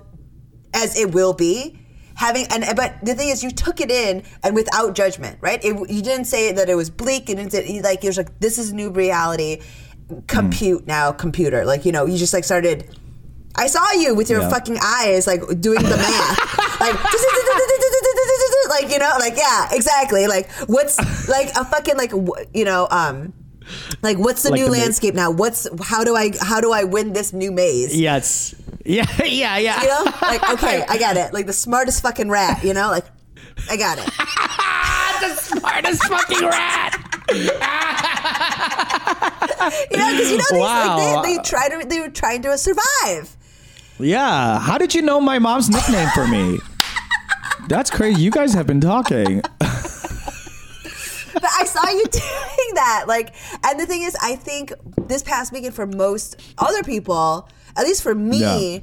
[0.74, 1.78] as it will be.
[2.14, 5.64] Having and but the thing is, you took it in and without judgment, right?
[5.64, 7.28] It, you didn't say that it was bleak.
[7.28, 9.62] You didn't say like you're like this is new reality.
[10.26, 11.64] Compute now, computer.
[11.64, 12.88] Like you know, you just like started.
[13.54, 14.50] I saw you with your Yeah.
[14.50, 16.94] fucking eyes, like doing the math, like,
[18.68, 20.26] like you know, like yeah, exactly.
[20.26, 22.12] Like what's like a fucking like
[22.54, 23.32] you know, um,
[24.02, 25.30] like what's the Like new the ma- landscape now?
[25.30, 27.98] What's how do I how do I win this new maze?
[27.98, 28.54] Yes.
[28.84, 29.04] Yeah.
[29.24, 29.58] Yeah.
[29.58, 29.82] Yeah.
[29.82, 31.32] You know, like okay, I got it.
[31.32, 32.62] Like the smartest fucking rat.
[32.64, 33.04] You know, like
[33.70, 34.04] I got it.
[35.20, 36.94] the smartest fucking rat.
[39.90, 40.96] You know, because you know these, Wow.
[40.98, 43.36] like, they, they try to they were trying to survive.
[43.98, 44.58] Yeah.
[44.58, 46.58] How did you know my mom's nickname for me?
[47.68, 48.22] That's crazy.
[48.22, 49.42] You guys have been talking.
[51.40, 53.04] But I saw you doing that.
[53.06, 54.72] Like, and the thing is, I think
[55.06, 58.38] this past weekend for most other people, at least for me,
[58.76, 58.80] Yeah.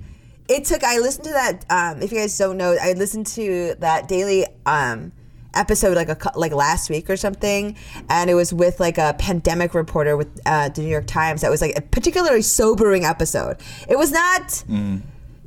[0.58, 0.84] it took.
[0.84, 1.66] I listened to that.
[1.70, 5.12] Um, if you guys don't know, I listened to that daily um,
[5.54, 7.76] episode like a like last week or something,
[8.10, 11.42] and it was with like a pandemic reporter with uh, the New York Times.
[11.42, 13.58] That was like a particularly sobering episode.
[13.88, 14.64] It was not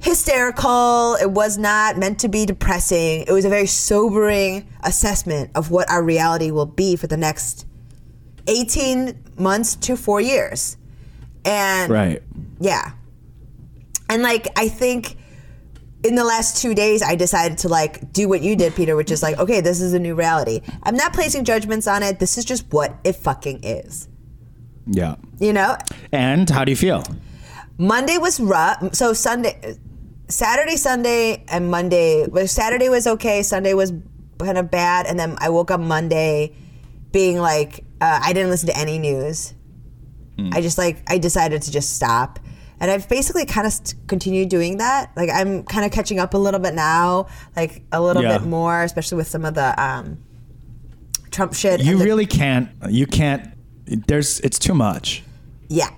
[0.00, 1.16] hysterical.
[1.20, 3.24] It was not meant to be depressing.
[3.26, 7.66] It was a very sobering assessment of what our reality will be for the next
[8.46, 10.76] 18 months to four years.
[11.44, 12.22] And Right.
[12.60, 12.92] yeah.
[14.08, 15.16] And like, I think
[16.04, 19.10] in the last two days, I decided to like do what you did, Peter, which
[19.10, 20.60] is like, okay, this is a new reality.
[20.82, 22.18] I'm not placing judgments on it.
[22.20, 24.08] This is just what it fucking is.
[24.86, 25.16] Yeah.
[25.40, 25.76] You know?
[26.12, 27.04] And how do you feel?
[27.76, 28.94] Monday was rough.
[28.94, 29.76] So Sunday,
[30.28, 32.26] Saturday, Sunday, and Monday.
[32.46, 33.42] Saturday was okay.
[33.42, 33.92] Sunday was
[34.38, 36.54] kind of bad, and then I woke up Monday
[37.12, 39.54] being like, uh, I didn't listen to any news.
[40.52, 42.38] I just like I decided to just stop,
[42.78, 45.10] and I've basically kind of st- continued doing that.
[45.16, 48.38] Like I'm kind of catching up a little bit now, like a little Yeah.
[48.38, 50.18] bit more, especially with some of the um,
[51.32, 51.80] Trump shit.
[51.82, 52.68] You the- really can't.
[52.88, 53.48] You can't.
[54.06, 54.38] There's.
[54.40, 55.24] It's too much.
[55.68, 55.90] yeah.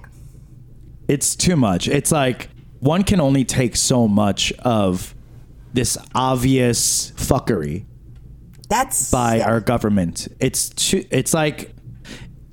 [1.07, 1.87] It's too much.
[1.89, 2.49] It's like
[2.81, 5.15] one can only take so much of
[5.73, 7.85] this obvious fuckery
[8.69, 9.49] That's by yeah.
[9.49, 10.29] our government.
[10.41, 11.75] It's too, it's like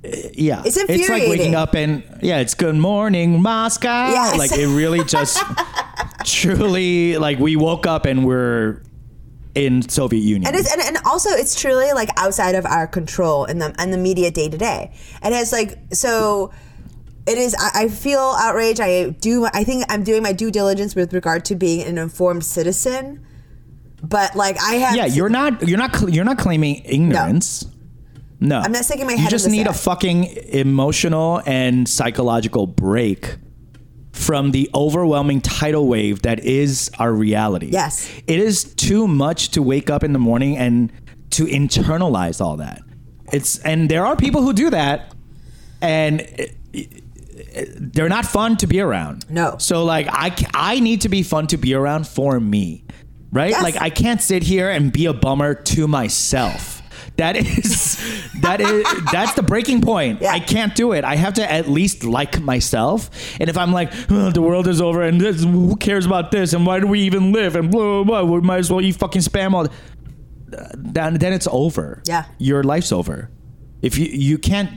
[0.04, 0.62] uh, yeah.
[0.64, 1.00] It's infuriating.
[1.00, 4.10] It's like waking up and yeah, it's good morning Moscow.
[4.10, 4.38] Yes.
[4.38, 5.42] Like it really just
[6.24, 8.82] truly like we woke up and we're
[9.54, 10.46] in Soviet Union.
[10.46, 13.92] And it's and, and also it's truly like outside of our control in the and
[13.92, 14.92] the media day to day.
[15.22, 16.52] And it's like so
[17.28, 18.80] it is I, I feel outraged.
[18.80, 22.44] I do I think I'm doing my due diligence with regard to being an informed
[22.44, 23.24] citizen.
[24.02, 27.66] But like I have yeah, you're not you're not cl- you're not claiming ignorance.
[28.40, 28.60] No.
[28.60, 33.36] I'm not sticking my You head in just need a fucking emotional and psychological break
[34.12, 37.66] from the overwhelming tidal wave that is our reality.
[37.72, 38.08] Yes.
[38.26, 40.92] It is too much to wake up in the morning and
[41.30, 42.80] to internalize all that.
[43.32, 45.14] It's and there are people who do that
[45.80, 47.04] and it- it-
[47.76, 49.28] they're not fun to be around.
[49.30, 49.56] No.
[49.58, 52.84] So like I I need to be fun to be around for me.
[53.30, 53.50] Right?
[53.50, 53.62] Yes.
[53.62, 56.82] Like I can't sit here and be a bummer to myself.
[57.16, 57.98] That is
[58.42, 60.22] that is that's the breaking point.
[60.22, 60.32] Yeah.
[60.32, 61.04] I can't do it.
[61.04, 63.10] I have to at least like myself.
[63.40, 66.52] And if I'm like, "Oh, the world is over and this, who cares about this
[66.52, 68.96] and why do we even live and blah blah blah, we might as well eat
[68.96, 69.66] fucking spam all
[70.76, 72.02] then then it's over.
[72.06, 72.24] Yeah.
[72.38, 73.30] Your life's over.
[73.82, 74.70] If you you can't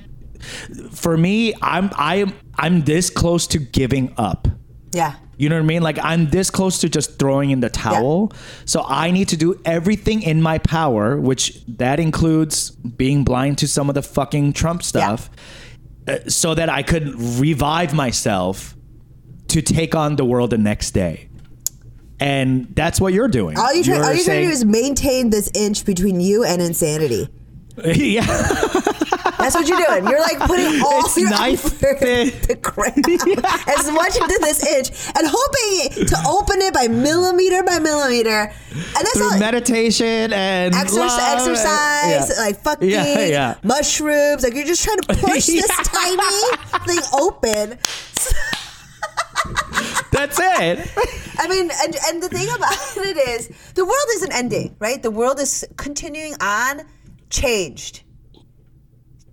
[0.91, 4.47] for me, I'm I'm I'm this close to giving up.
[4.93, 5.15] Yeah.
[5.37, 5.81] You know what I mean?
[5.81, 8.31] Like I'm this close to just throwing in the towel.
[8.65, 13.67] So I need to do everything in my power, which that includes being blind to
[13.67, 15.31] some of the fucking Trump stuff,
[16.07, 18.75] uh, so that I could revive myself
[19.47, 21.27] to take on the world the next day.
[22.19, 23.57] And that's what you're doing.
[23.57, 26.61] All you try, all you're trying to do is maintain this inch between you and
[26.61, 27.27] insanity.
[27.83, 28.25] yeah.
[29.41, 30.07] That's what you're doing.
[30.07, 35.27] You're like putting all It's your effort that- to as much into this inch and
[35.29, 38.51] hoping to open it by millimeter by millimeter.
[38.71, 39.39] And that's Through all.
[39.39, 42.25] meditation and Exercise, love and- yeah.
[42.39, 43.55] like fucking Yeah, yeah.
[43.63, 44.43] mushrooms.
[44.43, 46.17] Like you're just trying to push this tiny
[46.87, 47.77] thing open.
[50.11, 50.91] That's it.
[51.39, 55.01] I mean, and, and the thing about it is, the world isn't ending, right?
[55.01, 56.81] The world is continuing on,
[57.29, 58.03] changed,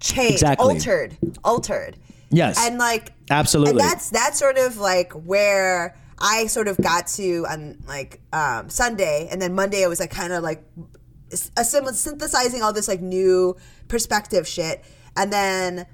[0.00, 0.64] changed, Exactly.
[0.74, 1.96] altered, altered.
[2.30, 2.58] Yes.
[2.60, 3.70] and like Absolutely.
[3.70, 8.68] and that's that's sort of like where I sort of got to on like um,
[8.68, 10.62] Sunday, and then Monday I was like kind of like
[11.30, 13.56] assim- synthesizing all this like new
[13.88, 14.84] perspective shit,
[15.16, 15.86] and then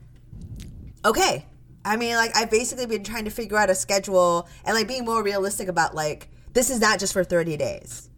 [1.04, 1.46] okay.
[1.84, 5.04] I mean, like I've basically been trying to figure out a schedule and like being
[5.04, 8.08] more realistic about like this is not just for thirty days,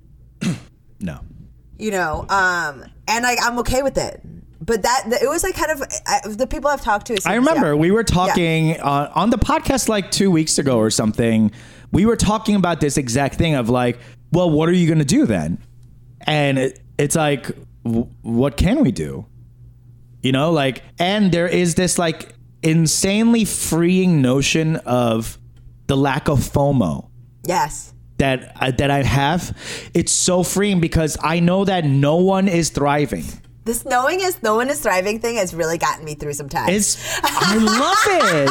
[1.00, 1.20] no.
[1.76, 2.24] you know.
[2.28, 4.22] Um, and like I'm okay with it,
[4.66, 7.18] but that it was like kind of I, the people I've talked to.
[7.24, 7.74] I remember yeah.
[7.74, 11.52] we were talking uh, on the podcast like two weeks ago or something.
[11.92, 13.98] We were talking about this exact thing of like,
[14.32, 15.58] well, what are you going to do then?
[16.22, 17.46] And it, it's like,
[17.84, 19.24] w- what can we do?
[20.22, 25.38] You know, like, and there is this like insanely freeing notion of
[25.86, 27.08] the lack of FOMO
[27.44, 27.94] Yes.
[28.18, 29.56] that uh, that I have.
[29.94, 33.24] It's so freeing because I know that no one is thriving.
[33.66, 36.70] This knowing is no one is thriving thing has really gotten me through some times.
[36.72, 38.50] It's I love it.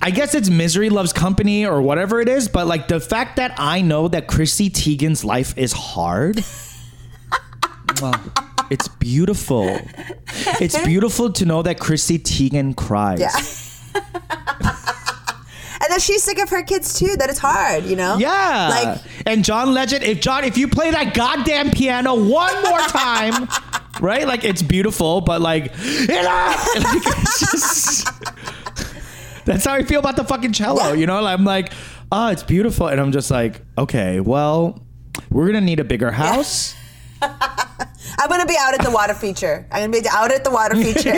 [0.00, 3.52] I guess it's misery loves company or whatever it is, but like the fact that
[3.58, 6.42] I know that Chrissy Teigen's life is hard.
[8.00, 8.18] well,
[8.70, 9.78] it's beautiful.
[10.62, 13.20] It's beautiful to know that Chrissy Teigen cries.
[13.20, 14.00] Yeah.
[15.84, 17.14] and that she's sick of her kids too.
[17.16, 18.16] That it's hard, you know.
[18.18, 18.68] Yeah.
[18.70, 23.48] Like and John Legend, if John, if you play that goddamn piano one more time,
[24.00, 24.26] right?
[24.26, 28.08] Like it's beautiful, but like, uh, it's just-
[29.44, 30.88] that's how I feel about the fucking cello.
[30.88, 30.94] Yeah.
[30.94, 31.72] You know, I'm like,
[32.10, 34.80] oh, it's beautiful, and I'm just like, okay, well,
[35.30, 36.74] we're gonna need a bigger house.
[37.20, 39.66] I'm gonna be out at the water feature.
[39.70, 41.12] I'm gonna be out at the water feature.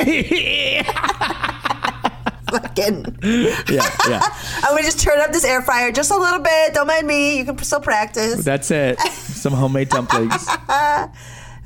[2.51, 3.19] Fucking.
[3.23, 4.21] yeah, yeah.
[4.63, 6.75] I'm gonna just turn up this air fryer just a little bit.
[6.75, 7.39] Don't mind me.
[7.39, 8.45] You can still practice.
[8.45, 9.01] That's it.
[9.11, 10.47] Some homemade dumplings.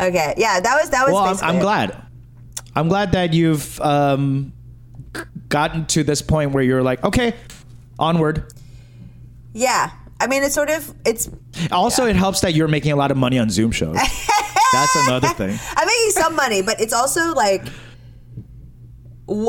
[0.01, 0.35] okay.
[0.37, 0.61] Yeah.
[0.61, 1.13] That was that was.
[1.13, 2.03] well, I'm, I'm glad.
[2.75, 4.53] I'm glad that you've um,
[5.49, 7.35] gotten to this point where you're like, okay,
[7.99, 8.53] onward.
[9.53, 9.91] Yeah.
[10.21, 11.31] I mean, it's sort of it's.
[11.73, 13.97] Also, it helps that you're making a lot of money on Zoom shows.
[14.73, 15.59] That's another thing.
[15.77, 17.65] I'm making some money, but it's also like,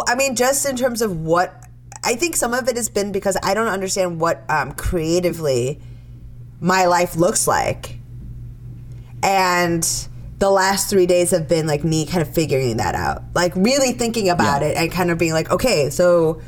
[0.07, 1.63] I mean, just in terms of what
[2.03, 5.79] I think some of it has been because I don't understand what um, creatively
[6.59, 7.97] my life looks like,
[9.23, 9.83] and
[10.39, 13.91] the last three days have been like me kind of figuring that out, like really
[13.93, 14.69] thinking about Yeah.
[14.69, 16.41] it and kind of being like, okay, so.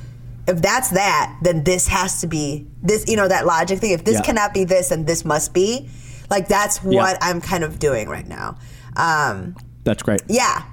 [0.46, 3.92] If that's that, then this has to be this, you know, that logic thing.
[3.92, 4.24] If this Yeah.
[4.24, 5.90] cannot be this, then this must be.
[6.30, 7.18] Like, that's what Yeah.
[7.22, 8.58] I'm kind of doing right now.
[8.98, 9.56] Um,
[9.86, 10.22] That's great.
[10.28, 10.64] yeah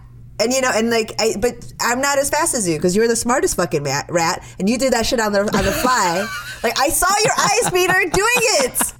[0.40, 3.08] And you know, and like, I, but I'm not as fast as you because you're
[3.08, 6.26] the smartest fucking rat, rat, and you did that shit on the on the fly.
[6.64, 8.92] like I saw your eyes, Peter, doing it.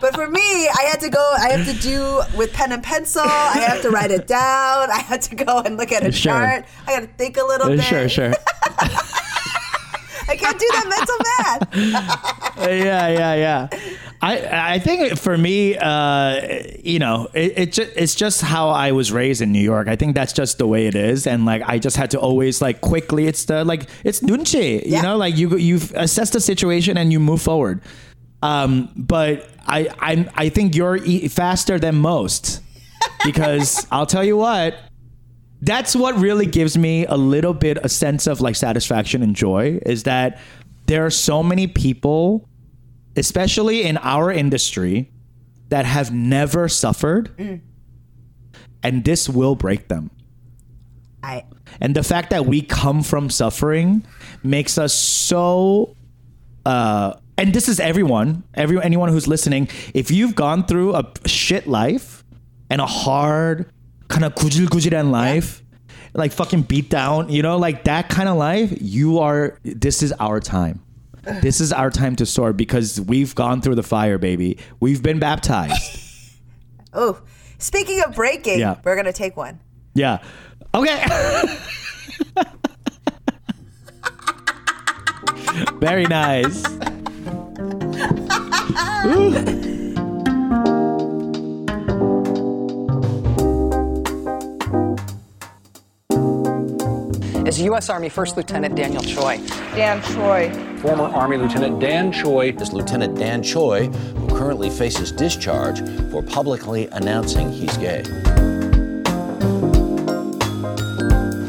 [0.00, 1.34] But for me, I had to go.
[1.38, 3.22] I have to do with pen and pencil.
[3.24, 4.90] I have to write it down.
[4.90, 6.32] I had to go and look at a Sure.
[6.32, 6.64] chart.
[6.88, 7.84] I got to think a little Uh, bit.
[7.84, 8.32] Sure, sure.
[10.28, 12.28] I can't do that mental math.
[12.62, 13.68] Uh, yeah, yeah, yeah.
[14.24, 16.40] I I think for me, uh,
[16.82, 19.88] you know, it, it ju- it's just how I was raised in New York.
[19.88, 22.62] I think that's just the way it is, and like I just had to always
[22.62, 23.26] like quickly.
[23.26, 25.02] It's the like it's nunchi, you Yeah.
[25.02, 27.80] know, like you you assess the situation and you move forward.
[28.42, 32.60] Um, but I I I think you're e- faster than most
[33.24, 34.76] because I'll tell you what.
[35.64, 39.78] That's what really gives me a little bit a sense of like satisfaction and joy
[39.86, 40.40] is that
[40.86, 42.48] there are so many people
[43.16, 45.10] especially in our industry
[45.68, 47.60] that have never suffered
[48.82, 50.10] and this will break them.
[51.22, 51.44] I
[51.80, 54.04] and the fact that we come from suffering
[54.42, 55.96] makes us so
[56.66, 59.68] uh and this is everyone every anyone who's listening.
[59.94, 62.24] If you've gone through a shit life
[62.68, 63.70] and a hard
[64.08, 65.62] kind of kujil life
[66.14, 70.12] like fucking beat down you know like that kind of life you are this is
[70.20, 70.81] our time
[71.22, 75.18] this is our time to soar because we've gone through the fire baby we've been
[75.18, 75.98] baptized
[76.92, 77.20] oh,
[77.58, 78.76] speaking of breaking, Yeah.
[78.84, 79.60] we're gonna take one.
[79.94, 80.18] yeah
[80.74, 81.04] okay
[85.80, 86.64] very nice
[97.46, 97.90] is U.S.
[97.90, 99.38] Army First Lieutenant Daniel Choi.
[99.74, 100.71] Dan Choi.
[100.82, 105.80] Former Army Lieutenant Dan Choi is Lieutenant Dan Choi, who currently faces discharge
[106.10, 108.02] for publicly announcing he's gay.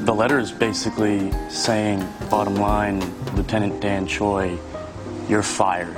[0.03, 2.99] The letter is basically saying, bottom line,
[3.35, 4.55] Lieutenant Dan Choi,
[5.27, 5.97] you're fired.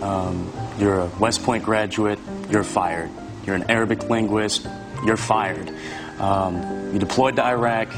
[0.00, 0.48] Um,
[0.78, 3.10] you're a West Point graduate, you're fired.
[3.44, 4.68] You're an Arabic linguist,
[5.04, 5.74] you're fired.
[6.20, 7.88] Um, you deployed to Iraq,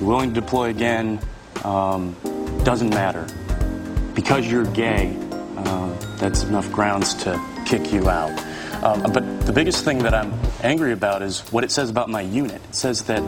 [0.00, 1.20] you're willing to deploy again,
[1.62, 2.16] um,
[2.64, 3.26] doesn't matter.
[4.14, 5.16] Because you're gay,
[5.56, 8.30] uh, that's enough grounds to kick you out.
[8.82, 12.20] Um, but the biggest thing that I'm angry about is what it says about my
[12.20, 12.62] unit.
[12.64, 13.22] It says that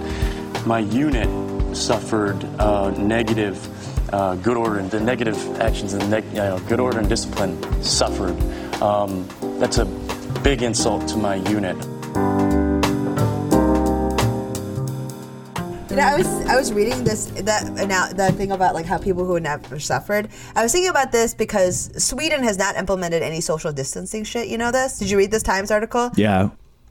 [0.67, 3.57] my unit suffered uh, negative
[4.13, 8.39] uh, good order and the negative actions and neg- know, good order and discipline suffered.
[8.83, 9.29] Um,
[9.59, 9.85] that's a
[10.43, 11.77] big insult to my unit.
[15.97, 16.51] You know, I was mm-hmm.
[16.51, 19.79] I was reading this that now that thing about like how people who have never
[19.79, 20.29] suffered.
[20.55, 24.49] I was thinking about this because Sweden has not implemented any social distancing shit.
[24.49, 24.99] You know this?
[24.99, 26.11] Did you read this Times article?
[26.17, 26.51] yeah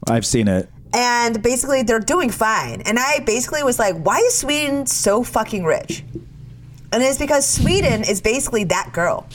[0.10, 2.82] i've seen it And basically, they're doing fine.
[2.82, 6.04] And I basically was like, why is Sweden so fucking rich?
[6.92, 9.28] And it's because Sweden is basically that girl.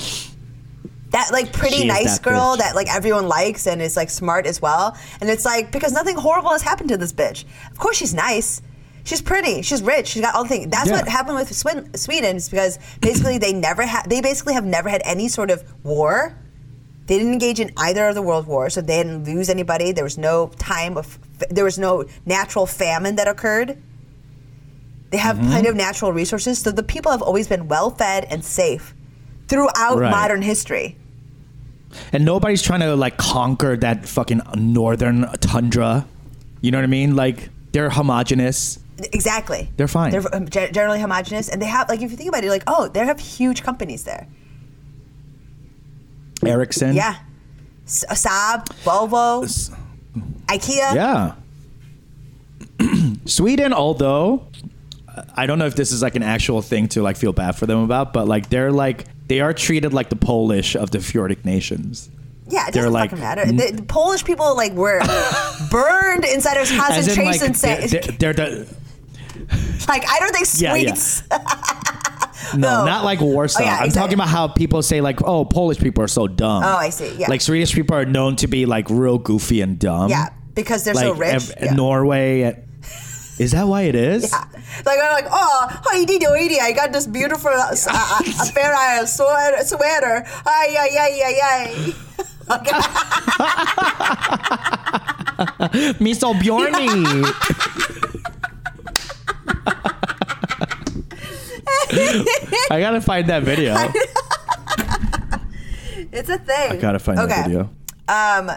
[1.11, 2.59] That like pretty She nice that girl bitch.
[2.59, 4.97] that like everyone likes and is like smart as well.
[5.21, 7.45] And it's like because nothing horrible has happened to this bitch.
[7.71, 8.63] Of course she's nice.
[9.05, 9.63] She's pretty.
[9.63, 10.09] She's rich.
[10.09, 10.67] She's got all the things.
[10.71, 10.97] That's Yeah.
[10.97, 14.09] what happened with Sweden, Sweden is because basically they never had.
[14.09, 16.37] They basically have never had any sort of war.
[17.07, 19.91] They didn't engage in either of the world wars, so they didn't lose anybody.
[19.93, 21.19] There was no time of.
[21.51, 23.79] There was no natural famine that occurred.
[25.11, 25.49] They have Mm-hmm.
[25.49, 28.95] plenty of natural resources, so the people have always been well fed and safe
[29.49, 30.11] throughout Right.
[30.11, 30.97] modern history.
[32.13, 36.07] and nobody's trying to like conquer that fucking northern tundra
[36.61, 38.79] you know what i mean like they're homogenous
[39.13, 39.71] Exactly.
[39.77, 40.11] They're fine.
[40.13, 42.55] They're um, ge- generally homogenous, and they have like if you think about it, you're
[42.55, 44.27] like oh, they have huge companies there.
[46.45, 47.17] ericsson Yeah,
[47.87, 49.45] S- Saab, Volvo,
[50.47, 50.95] IKEA.
[50.95, 51.35] yeah
[53.27, 54.47] sweden although
[55.37, 57.67] i don't know if this is like an actual thing to like feel bad for
[57.67, 61.45] them about but like they're like they are treated like the polish of the fjordic
[61.45, 62.09] nations
[62.49, 63.45] Yeah, it They're doesn't like- fucking matter.
[63.47, 64.99] The, the Polish people like were
[65.71, 67.87] burned inside of concentration like they're,
[68.19, 68.67] they're, they're the
[69.89, 70.95] Like I don't think Yeah, yeah.
[72.55, 72.85] No, No.
[72.87, 73.61] not like Warsaw.
[73.61, 74.01] Oh, yeah, I'm exactly.
[74.01, 77.15] talking about how people say like, "Oh, Polish people are so dumb." Oh, I see,
[77.17, 77.29] yeah.
[77.29, 80.11] Like Swedish people are known to be like real goofy and dumb.
[80.11, 81.51] Yeah, because they're like so rich.
[81.57, 81.77] ev-.
[81.77, 82.57] Norway.
[83.39, 84.31] Is that why it is?
[84.31, 84.45] Yeah.
[84.85, 88.23] Like I'm like, oh, Heidi Doidi, I got this beautiful uh, uh, uh,
[88.53, 90.25] fair isle sweater, sweater.
[90.45, 91.95] Ay, ay, ay, ay, ay.
[96.01, 96.89] Me so Bjorny.
[102.71, 103.77] I gotta find that video.
[106.13, 106.73] It's a thing.
[106.73, 107.71] I gotta find that video.
[108.09, 108.51] Um,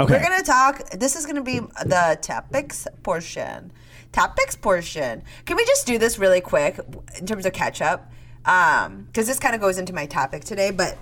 [0.00, 0.14] Okay.
[0.14, 0.88] we're gonna talk.
[0.90, 3.70] This is gonna be the topics portion.
[4.12, 5.22] Topics portion.
[5.44, 6.78] Can we just do this really quick
[7.18, 8.10] in terms of catch up?
[8.46, 10.70] Um, because this kind of goes into my topic today.
[10.70, 10.96] But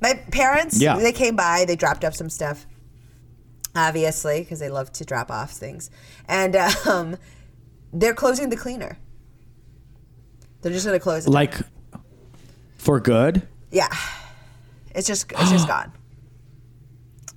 [0.00, 0.98] my parents, Yeah.
[0.98, 1.64] they came by.
[1.66, 2.66] They dropped off some stuff.
[3.74, 5.90] Obviously, because they love to drop off things,
[6.28, 6.54] and
[6.86, 7.16] um,
[7.92, 8.98] they're closing the cleaner.
[10.62, 11.30] They're just gonna close it.
[11.30, 11.54] Like
[12.76, 13.46] for good?
[13.70, 13.88] yeah,
[14.94, 15.92] it's just it's just gone.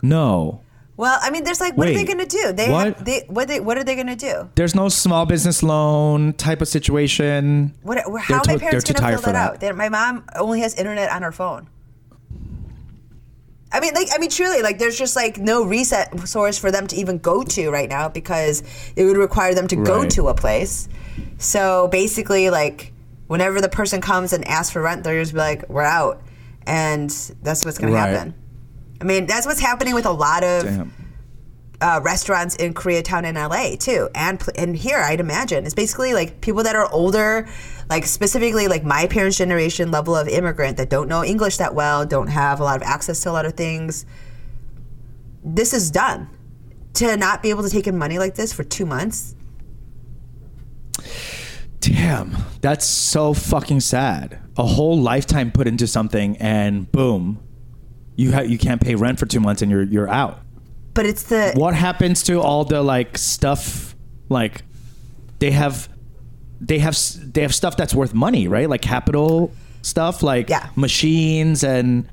[0.02, 0.62] No.
[0.98, 2.54] Well, I mean, there's like, what are they gonna do?
[2.54, 2.86] They what?
[2.98, 4.50] Have, they what they what are they gonna do?
[4.56, 7.74] There's no small business loan type of situation.
[7.82, 7.98] What?
[8.20, 9.72] How They're my parents too gonna fill that, that.
[9.72, 9.76] out?
[9.76, 11.68] My mom only has internet on her phone.
[13.74, 16.88] I mean, like, I mean, truly, like, there's just like no reset source for them
[16.88, 18.64] to even go to right now because
[18.96, 20.90] it would require them to go to a place.
[21.38, 22.92] So basically, like,
[23.32, 26.22] whenever the person comes and asks for rent, they're just be like, "We're out,"
[26.68, 27.10] and
[27.42, 28.34] that's what's gonna happen.
[29.00, 30.90] I mean, that's what's happening with a lot of
[31.80, 36.42] uh, restaurants in Koreatown in LA too, and and here I'd imagine it's basically like
[36.42, 37.48] people that are older,
[37.90, 42.06] like specifically like my parents' generation level of immigrant that don't know English that well,
[42.06, 44.06] don't have a lot of access to a lot of things.
[45.42, 46.28] This is done.
[46.96, 49.34] To not be able to take in money like this for two months,
[51.82, 52.38] Damn.
[52.62, 54.40] That's so fucking sad.
[54.58, 57.44] A whole lifetime put into something and boom.
[58.16, 60.40] You ha- you can't pay rent for 2 months and you're you're out.
[60.94, 63.96] but it's the What happens to all the like stuff
[64.30, 64.64] like
[65.40, 65.88] they have
[66.60, 68.70] they have s- they have stuff that's worth money, right?
[68.70, 69.52] Like capital
[69.82, 70.68] stuff like Yeah.
[70.76, 72.08] machines and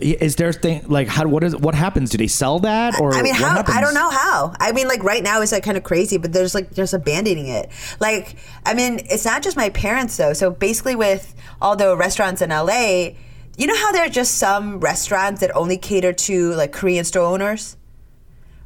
[0.00, 2.10] is there thing like how what is what happens?
[2.10, 3.48] Do they sell that or I mean, what how?
[3.56, 3.76] happens?
[3.76, 4.52] I don't know how.
[4.60, 7.46] I mean, like right now it's like kind of crazy, but there's like just abandoning
[7.46, 7.70] it.
[8.00, 8.36] Like,
[8.66, 10.32] I mean, it's not just my parents though.
[10.32, 13.10] So basically, with all the restaurants in LA,
[13.56, 17.24] you know how there are just some restaurants that only cater to like Korean store
[17.24, 17.76] owners,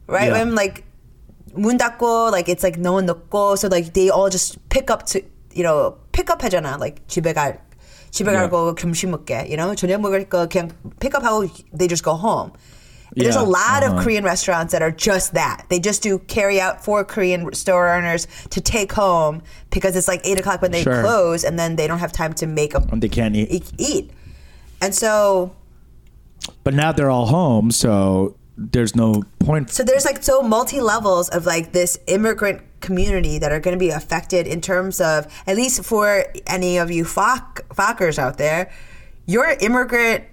[0.07, 0.29] right?
[0.29, 0.45] Yeah.
[0.45, 0.85] When like
[1.55, 5.07] 문 닫고, like it's like no one 넣고, so like they all just pick up
[5.07, 5.23] to
[5.53, 6.79] you know pick up 하잖아.
[6.81, 7.61] Like 집에 갈
[8.11, 8.49] 집에 Yeah.
[8.49, 10.71] 가고 점심 먹게, you know 저녁 먹을 거 그냥
[11.01, 12.53] pick up how they just go home.
[13.15, 14.03] There's a Yeah, lot of uh-huh.
[14.03, 15.65] Korean restaurants that are just that.
[15.71, 20.21] They just do carry out for Korean store owners to take home because it's like
[20.27, 21.01] eight o'clock when they Sure.
[21.01, 23.49] close, and then they don't have time to make a They can't eat.
[23.51, 23.73] eat.
[23.79, 24.11] eat.
[24.83, 25.53] And so,
[26.63, 29.71] But now they're all home, so there's no point.
[29.71, 33.80] so there's like so multi levels of like this immigrant community that are going to
[33.80, 38.72] be affected in terms of at least for any of you Fock, Fockers out there,
[39.26, 40.26] your immigrant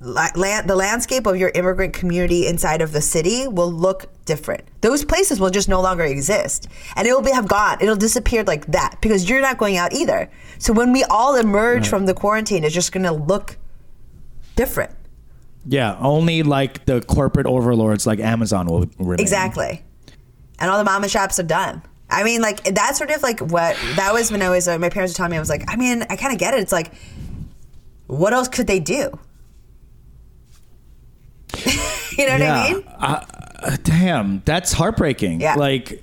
[0.00, 4.62] land, the landscape of your immigrant community inside of the city will look different.
[4.80, 7.78] Those places will just no longer exist, and it will be have gone.
[7.80, 10.30] It'll disappear like that because you're not going out either.
[10.58, 13.56] So when we all emerge from the quarantine, it's just going to look
[14.54, 14.92] different.
[15.66, 19.20] Yeah, only like the corporate overlords like Amazon will remain.
[19.20, 19.84] Exactly.
[20.58, 21.82] And all the mama shops are done.
[22.10, 24.66] I mean, like that's sort of like what that was when I was.
[24.66, 25.36] Uh, my parents were telling me.
[25.36, 26.60] I was like, I mean, I kind of get it.
[26.60, 26.92] It's like,
[28.06, 29.18] what else could they do?
[32.16, 32.84] you know what I mean?
[32.98, 35.40] Uh, damn, that's heartbreaking.
[35.40, 35.54] Yeah.
[35.54, 36.02] Like,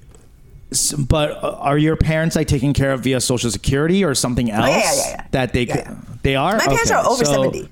[1.00, 4.66] but uh, are your parents like taking care of via Social Security or something else
[4.66, 5.28] Oh, yeah, yeah, yeah.
[5.32, 5.86] that they Yeah, could?
[5.86, 5.96] yeah.
[6.24, 6.58] They are.
[6.58, 7.70] My parents Okay, are over so- seventy.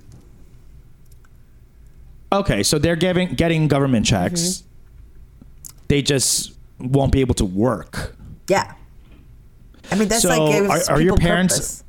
[2.31, 4.41] Okay, so they're giving getting government checks.
[4.41, 5.77] Mm-hmm.
[5.89, 8.15] They just won't be able to work.
[8.47, 8.73] Yeah.
[9.91, 11.79] I mean, that's So, like are- are your parents- purpose.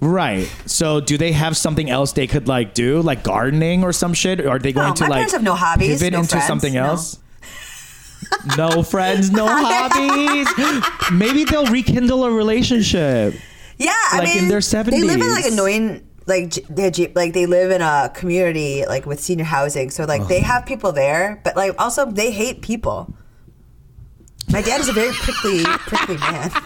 [0.00, 0.50] Right.
[0.66, 4.40] So do they have something else they could like do, like gardening or some shit?
[4.40, 6.76] Or are they going No, to like have no hobbies, pivot no into friends, something
[6.76, 7.18] else?
[8.58, 10.48] no friends, no hobbies.
[11.12, 13.34] Maybe they'll rekindle a relationship.
[13.78, 17.46] Yeah, I like, in mean, their They live in like annoying, like they're like they
[17.46, 21.54] live in a community like with senior housing, so like they have people there, but
[21.56, 23.14] like also they hate people.
[24.52, 26.50] My dad is a very prickly, prickly man.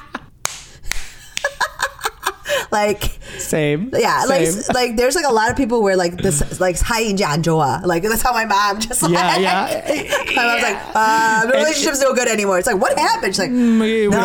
[2.73, 3.05] like
[3.39, 4.75] same yeah like same.
[4.75, 7.83] like there's like a lot of people where like this like hi John Joa.
[7.85, 9.39] Like that's how my mom just like yeah.
[9.39, 12.59] yeah my mom's like uh, the relationship's no good anymore.
[12.59, 13.35] It's like what happened?
[13.35, 14.19] She's like mm, no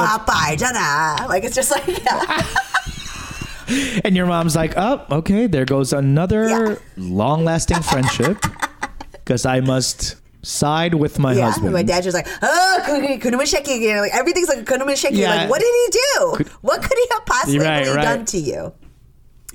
[1.27, 2.45] like it's just like yeah.
[4.03, 6.75] And your mom's like oh okay there goes another yeah.
[6.97, 8.37] long lasting friendship.
[9.11, 11.73] Because I must side with my yeah, husband.
[11.73, 13.79] My dad was like, oh, Kunumansheki.
[13.79, 15.11] You know, like, everything's like Kunumansheki.
[15.11, 15.35] Yeah.
[15.35, 16.51] Like, what did he do?
[16.61, 18.01] What could he have possibly right, right.
[18.01, 18.73] done to you?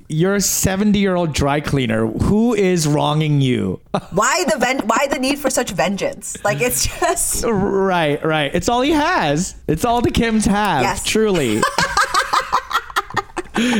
[0.09, 2.07] You're a 70 year old dry cleaner.
[2.07, 3.81] Who is wronging you?
[4.11, 6.37] why the ven- Why the need for such vengeance?
[6.45, 8.51] Like it's just right, right.
[8.53, 9.55] It's all he has.
[9.67, 10.83] It's all the Kims have.
[10.83, 11.03] Yes.
[11.03, 11.61] Truly.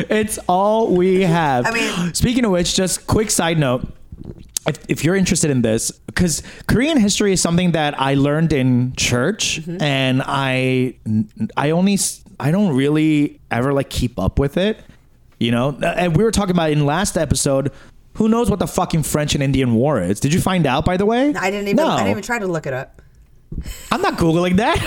[0.10, 1.66] it's all we have.
[1.66, 3.88] I mean, speaking of which, just quick side note
[4.68, 8.94] if, if you're interested in this, because Korean history is something that I learned in
[8.96, 9.82] church, Mm-hmm.
[9.82, 10.96] and I
[11.56, 11.98] I only
[12.40, 14.80] I don't really ever like keep up with it,
[15.40, 15.70] you know.
[15.82, 17.72] And we were talking about in last episode.
[18.16, 20.20] Who knows what the fucking French and Indian War is?
[20.20, 21.34] Did you find out by the way?
[21.36, 21.76] I didn't even.
[21.78, 21.88] No.
[21.88, 23.02] I didn't even try to look it up.
[23.92, 24.78] I'm not googling that.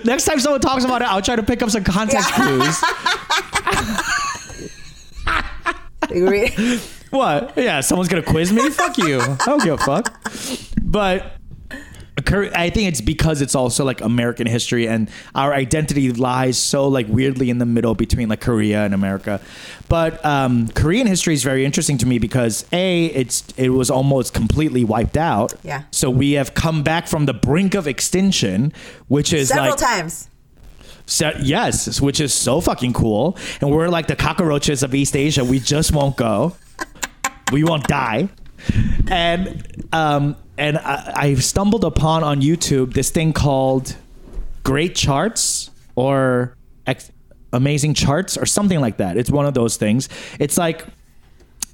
[0.04, 2.82] Next time someone talks about it, I'll try to pick up some context clues.
[7.12, 7.52] What?
[7.56, 8.68] Yeah, someone's gonna quiz me.
[8.82, 9.20] Fuck you.
[9.20, 10.12] I don't give a fuck.
[10.82, 11.32] But
[12.54, 17.06] I think it's because it's also like American history, and our identity lies so like
[17.08, 19.40] weirdly in the middle between like Korea and America.
[19.88, 24.34] But um, Korean history is very interesting to me because a it's it was almost
[24.34, 25.54] completely wiped out.
[25.62, 25.82] Yeah.
[25.90, 28.72] So we have come back from the brink of extinction,
[29.08, 30.28] which is Several like times.
[31.06, 33.36] so, yes, which is so fucking cool.
[33.60, 35.44] And we're like the cockroaches of East Asia.
[35.44, 36.56] We just won't go.
[37.52, 38.28] We won't die.
[39.08, 43.96] And um, and I, I stumbled upon on YouTube this thing called
[44.62, 47.10] Great Charts or Ex-
[47.52, 49.16] Amazing Charts or something like that.
[49.16, 50.08] It's one of those things.
[50.38, 50.86] It's like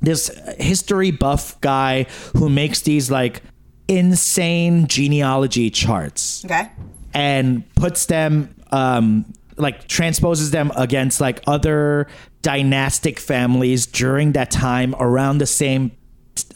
[0.01, 2.05] this history buff guy
[2.37, 3.43] who makes these like
[3.89, 6.69] insane genealogy charts Okay.
[7.15, 9.25] and puts them um
[9.57, 12.07] like transposes them against like other
[12.43, 15.91] dynastic families during that time around the same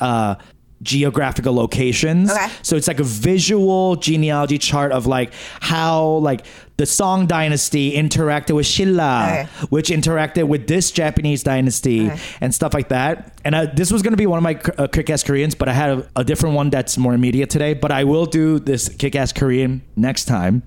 [0.01, 0.35] uh
[0.83, 2.49] geographical locations Okay.
[2.63, 6.45] so it's like a visual genealogy chart of like how like
[6.77, 9.49] the Song dynasty interacted with Shilla, Okay.
[9.69, 12.19] which interacted with this Japanese dynasty Okay.
[12.41, 13.39] and stuff like that.
[13.45, 15.75] And uh, this was going to be one of my uh, kick-ass Koreans, but I
[15.75, 17.75] had a, a different one that's more immediate today.
[17.75, 20.65] But I will do this kick-ass Korean next time.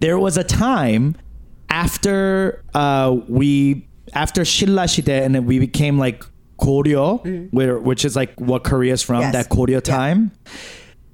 [0.00, 1.16] There was a time
[1.70, 6.24] after uh, we after Shilla Shide and then we became like
[6.58, 9.32] Koryo, where, which is like what Korea's from, Yes.
[9.32, 10.32] that Koryo time.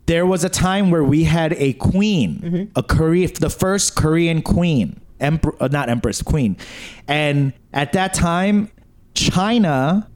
[0.07, 5.01] There was a time where we had a queen, a Korea, the first Korean queen,
[5.21, 6.57] emperor, uh, not empress, queen,
[7.09, 8.71] and at that time,
[9.15, 10.09] China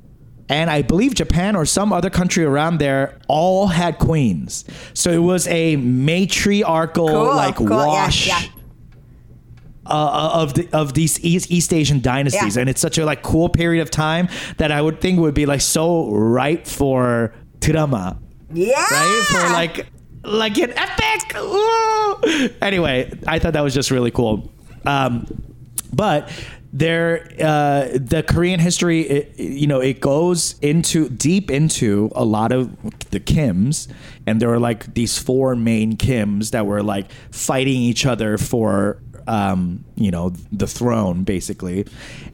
[0.48, 4.64] and I believe Japan or some other country around there all had queens.
[4.94, 8.42] So it was a matriarchal Cool, like cool, yeah, wash yeah.
[9.90, 12.60] Uh, of the, of these East, East Asian dynasties, Yeah.
[12.60, 14.28] and it's such a like cool period of time
[14.58, 18.18] that I would think would be like so ripe for drama,
[18.52, 18.78] Yeah.
[18.78, 19.26] right?
[19.30, 19.86] For like
[20.24, 21.36] like an epic.
[21.36, 22.48] Ooh!
[22.60, 24.52] Anyway, I thought that was just really cool.
[24.86, 25.26] Um,
[25.92, 26.30] but
[26.72, 32.52] there, uh, the Korean history, it, you know, it goes into deep into a lot
[32.52, 32.70] of
[33.10, 33.88] the Kims,
[34.26, 39.02] and there were like these four main Kims that were like fighting each other for
[39.30, 41.86] um, you know, the throne basically.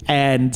[0.09, 0.53] And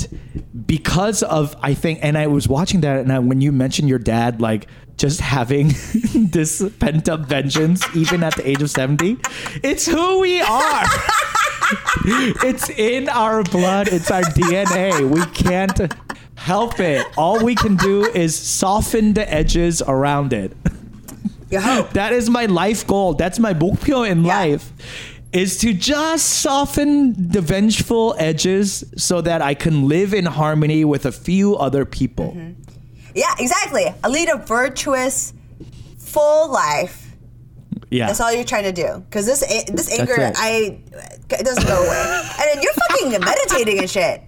[0.66, 3.99] because of, I think, and I was watching that, and I, when you mentioned your
[3.99, 4.66] dad, like
[4.97, 5.68] just having
[6.14, 9.18] this pent up vengeance, even at the age of 70,
[9.62, 10.84] it's who we are.
[12.43, 15.09] it's in our blood, it's our DNA.
[15.09, 15.93] We can't
[16.36, 17.07] help it.
[17.18, 20.57] All we can do is soften the edges around it.
[21.53, 21.91] Hope.
[21.95, 23.14] That is my life goal.
[23.14, 24.38] That's my 목표 in Yeah.
[24.38, 24.72] life.
[25.32, 31.06] Is to just soften the vengeful edges so that I can live in harmony with
[31.06, 32.32] a few other people.
[32.32, 32.60] Mm-hmm.
[33.14, 33.86] Yeah, exactly.
[34.02, 35.32] I lead a virtuous,
[35.98, 37.14] full life.
[37.90, 38.06] Yeah.
[38.06, 39.04] That's all you're trying to do.
[39.08, 40.34] Because this this anger, it.
[40.36, 40.78] I
[41.30, 42.22] it doesn't go away.
[42.38, 44.22] and then you're fucking meditating and shit.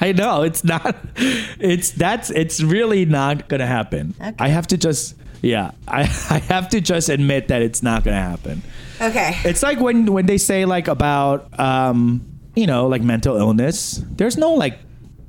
[0.00, 0.96] I know it's not.
[1.16, 4.14] It's that's it's really not gonna happen.
[4.20, 4.34] Okay.
[4.38, 5.72] I have to just yeah.
[5.88, 8.62] I I have to just admit that it's not gonna happen.
[9.00, 9.38] Okay.
[9.44, 14.02] It's like when when they say like about um you know like mental illness.
[14.10, 14.78] There's no like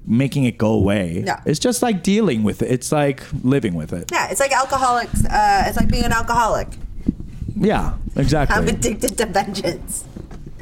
[0.06, 1.24] making it go away.
[1.26, 1.36] No.
[1.46, 2.72] It's just like dealing with it.
[2.72, 4.12] It's like living with it.
[4.12, 5.24] yeah, it's like alcoholics.
[5.26, 6.68] Uh, it's like being an alcoholic.
[7.56, 8.56] Yeah, exactly.
[8.58, 10.06] I'm addicted to vengeance.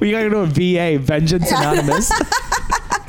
[0.00, 2.10] we gotta do a VA, Vengeance Anonymous.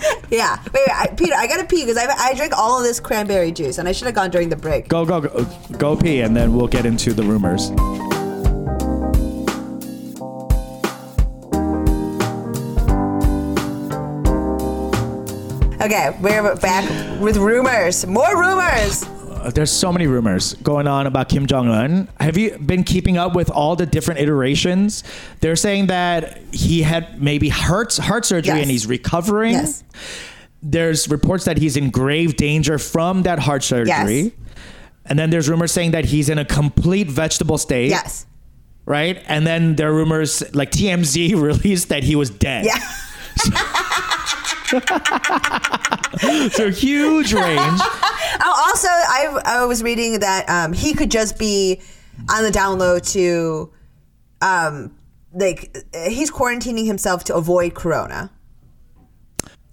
[0.30, 0.58] Yeah.
[0.66, 3.52] Wait, wait I, Peter, I gotta pee because I, I drank all of this cranberry
[3.52, 4.88] juice and I should have gone during the break.
[4.88, 5.46] go, go, go,
[5.78, 7.72] go pee, and then we'll get into the rumors.
[15.82, 18.06] Okay, we're back with rumors.
[18.06, 19.04] More rumors.
[19.54, 22.08] There's so many rumors going on about Kim Jong Un.
[22.20, 25.04] Have you been keeping up with all the different iterations?
[25.42, 28.62] They're saying that he had maybe heart heart surgery Yes.
[28.64, 29.54] and he's recovering.
[29.54, 29.84] Yes.
[30.62, 34.20] There's reports that he's in grave danger from that heart surgery.
[34.22, 34.32] Yes.
[35.06, 37.90] And then there's rumors saying that he's in a complete vegetable state.
[37.90, 38.26] Yes.
[38.86, 39.24] Right?
[39.28, 42.66] And then there are rumors like TMZ released that he was dead.
[42.66, 42.78] Yeah.
[46.52, 47.82] so huge range.
[48.42, 51.82] Oh, also, I I was reading that um, he could just be
[52.30, 53.72] on the down low to,
[54.42, 54.96] um,
[55.34, 55.76] like
[56.08, 58.32] he's quarantining himself to avoid corona.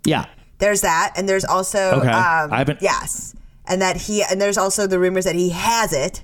[0.04, 0.26] Yeah.
[0.58, 2.08] There's that, and there's also Okay.
[2.08, 3.34] um, I haven't- yes,
[3.66, 6.22] and that he and there's also the rumors that he has it.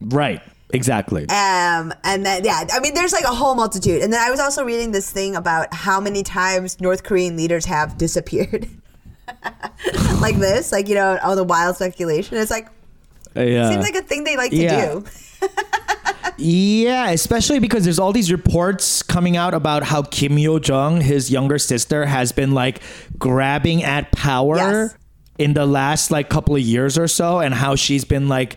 [0.00, 0.40] Right.
[0.70, 1.22] Exactly.
[1.28, 4.02] Um, and then yeah, I mean, there's like a whole multitude.
[4.02, 7.64] And then I was also reading this thing about how many times North Korean leaders
[7.66, 8.68] have disappeared,
[10.20, 12.36] like this, like you know, all the wild speculation.
[12.38, 12.68] It's like
[13.34, 13.66] Yeah.
[13.66, 14.84] Uh, seems like a thing they like to Yeah.
[14.92, 15.04] do.
[16.38, 21.30] Yeah, especially because there's all these reports coming out about how Kim Yo Jong, his
[21.30, 22.80] younger sister, has been like
[23.18, 24.94] grabbing at power Yes.
[25.38, 28.56] in the last like couple of years or so, and how she's been like.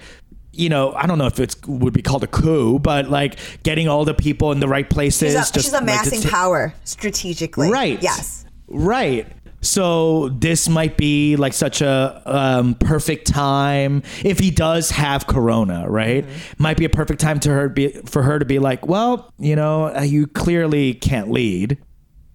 [0.51, 3.87] You know, I don't know if it would be called a coup, but like getting
[3.87, 5.29] all the people in the right places.
[5.31, 7.71] She's, a, just, she's like, amassing it's- power strategically.
[7.71, 8.01] Right.
[8.03, 8.43] Yes.
[8.67, 9.25] Right.
[9.61, 15.85] So this might be like such a um, perfect time if he does have corona,
[15.89, 16.25] right?
[16.25, 16.63] Mm-hmm.
[16.63, 19.55] Might be a perfect time to her be for her to be like, well, you
[19.55, 21.77] know, uh, you clearly can't lead,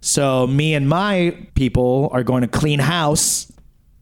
[0.01, 3.51] so me and my people are going to clean house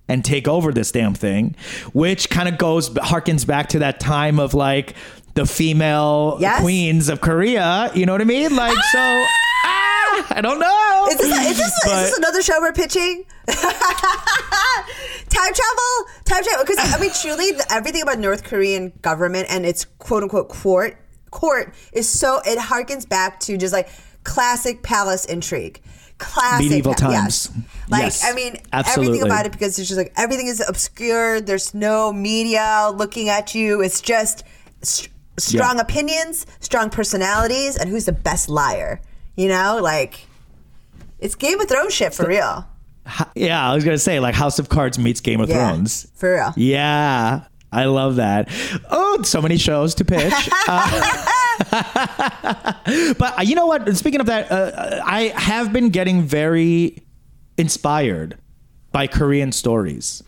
[0.08, 1.54] and take over this damn thing,
[1.92, 4.94] which kind of goes harkens back to that time of like
[5.34, 6.60] the female Yes.
[6.60, 7.90] queens of Korea.
[7.94, 8.54] You know what I mean?
[8.56, 9.24] Like so.
[10.30, 11.06] I don't know.
[11.10, 13.24] Is this, is, this, is But- this another show we're pitching?
[13.46, 13.54] time
[15.54, 16.06] travel?
[16.24, 16.64] Time travel?
[16.66, 20.96] Because I mean, truly, the- everything about North Korean government and its quote unquote court
[21.30, 23.88] court is so it harkens back to just like
[24.24, 25.80] classic palace intrigue.
[26.18, 27.50] Classic Medieval pa- times.
[27.52, 27.64] Yes.
[27.88, 29.06] Like Yes, I mean, absolutely.
[29.18, 31.40] everything about it because it's just like everything is obscure.
[31.40, 33.82] There's no media looking at you.
[33.82, 34.44] It's just
[34.82, 35.08] st-
[35.38, 35.82] strong Yeah.
[35.82, 39.00] opinions, strong personalities, and who's the best liar.
[39.42, 40.20] You know, like
[41.18, 42.64] it's Game of Thrones shit for real.
[43.34, 46.06] Yeah, I was gonna say like House of Cards meets Game of Yeah, Thrones.
[46.14, 46.52] for real.
[46.56, 48.48] Yeah, I love that.
[48.88, 50.32] Oh, so many shows to pitch.
[50.68, 51.26] Uh,
[53.18, 53.96] but uh, you know what?
[53.96, 57.02] Speaking of that, uh, I have been getting very
[57.58, 58.38] inspired
[58.92, 60.22] by Korean stories.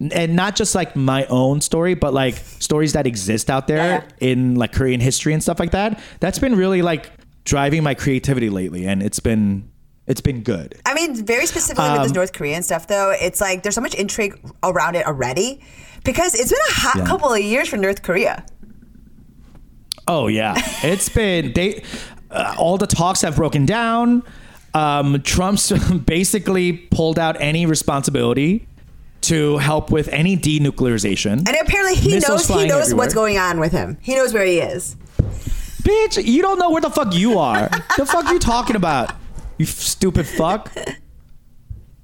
[0.00, 4.56] And not just like my own story, but like stories that exist out there in
[4.56, 6.00] like Korean history and stuff like that.
[6.20, 7.10] That's been really like
[7.44, 9.68] driving my creativity lately, and it's been
[10.06, 10.74] it's been good.
[10.84, 13.80] I mean, very specifically with Um, this North Korean stuff, though, it's like there's so
[13.80, 15.60] much intrigue around it already
[16.04, 17.06] because it's been a hot Yeah.
[17.06, 18.44] couple of years for North Korea.
[20.08, 21.82] Oh yeah, it's been they.
[22.30, 24.22] Uh, all the talks have broken down.
[24.74, 25.70] Um, Trump's
[26.06, 28.66] basically pulled out any responsibility
[29.20, 31.46] to help with any denuclearization.
[31.46, 33.98] And apparently, he Missiles knows he knows what's going on with him.
[34.00, 34.96] He knows where he is.
[35.82, 37.68] Bitch, you don't know where the fuck you are.
[37.96, 39.14] the fuck you talking about?
[39.58, 40.72] You stupid fuck.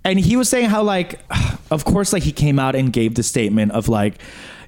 [0.04, 1.20] And he was saying how like,
[1.70, 4.20] of course, like he came out and gave the statement of like,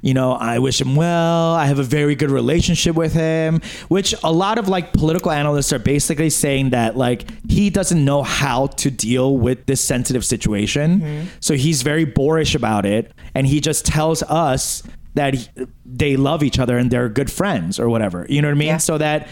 [0.02, 1.54] you know, I wish him well.
[1.54, 5.72] I have a very good relationship with him, which a lot of like political analysts
[5.72, 11.00] are basically saying that like he doesn't know how to deal with this sensitive situation.
[11.00, 11.26] Mm-hmm.
[11.40, 13.12] So he's very boorish about it.
[13.34, 14.82] And he just tells us
[15.14, 15.48] that he,
[15.84, 18.26] they love each other and they're good friends or whatever.
[18.28, 18.68] You know what I mean?
[18.68, 18.76] Yeah.
[18.78, 19.28] So that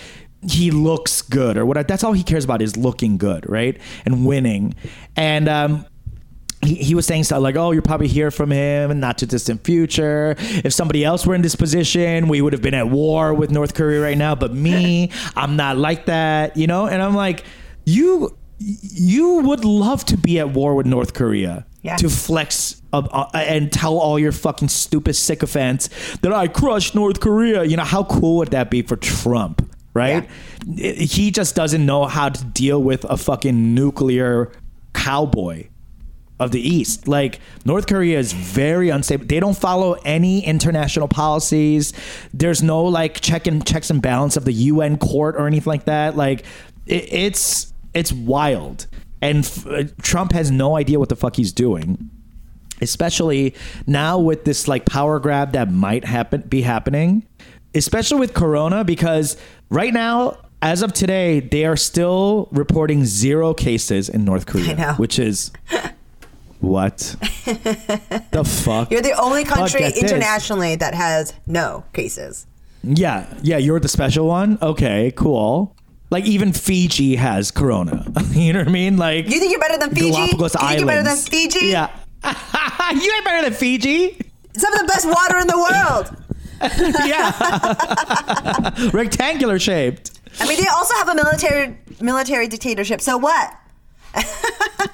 [0.48, 3.80] he looks good or what that's all he cares about is looking good, right?
[4.04, 4.74] And winning.
[5.16, 5.86] And um
[6.62, 9.26] he, he was saying stuff like, "Oh, you'll probably hear from him in not too
[9.26, 10.34] distant future.
[10.38, 13.74] If somebody else were in this position, we would have been at war with North
[13.74, 14.34] Korea right now.
[14.34, 17.44] But me, I'm not like that, you know." And I'm like,
[17.84, 21.96] "You, you would love to be at war with North Korea Yeah.
[21.96, 27.20] to flex uh, uh, and tell all your fucking stupid sycophants that I crushed North
[27.20, 27.64] Korea.
[27.64, 29.64] You know how cool would that be for Trump?"
[29.94, 30.28] Right?
[30.76, 34.52] He just doesn't know how to deal with a fucking nuclear
[34.92, 35.68] cowboy
[36.38, 37.08] of the East.
[37.08, 39.26] Like North Korea is very unstable.
[39.26, 41.92] They don't follow any international policies.
[42.32, 45.84] There's no like check and checks and balance of the UN court or anything like
[45.86, 46.16] that.
[46.16, 46.40] Like
[46.86, 48.86] it, it's it's wild.
[49.20, 52.10] And f- uh, Trump has no idea what the fuck he's doing.
[52.80, 53.54] Especially
[53.86, 57.26] now with this like power grab that might happen be happening,
[57.74, 59.36] especially with corona because
[59.68, 65.18] right now as of today they are still reporting zero cases in North Korea, which
[65.18, 65.50] is
[66.60, 66.98] what
[68.30, 68.90] the fuck?
[68.92, 70.04] You're the only country get this.
[70.04, 72.46] internationally that has no cases.
[72.84, 74.56] Yeah, yeah, you're the special one.
[74.62, 75.74] Okay, cool.
[76.10, 78.04] Like even Fiji has corona.
[78.30, 78.96] you know what I mean?
[78.96, 80.10] Like You think you're better than Fiji?
[80.10, 80.80] Galapagos you think Islands.
[80.80, 81.66] you're better than Fiji?
[81.66, 81.90] Yeah.
[82.92, 84.18] you ain't better than Fiji.
[84.56, 86.14] Some of the best water in the world.
[87.06, 88.90] Yeah.
[88.92, 90.18] Rectangular shaped.
[90.40, 93.00] I mean, they also have a military military dictatorship.
[93.00, 93.54] So what?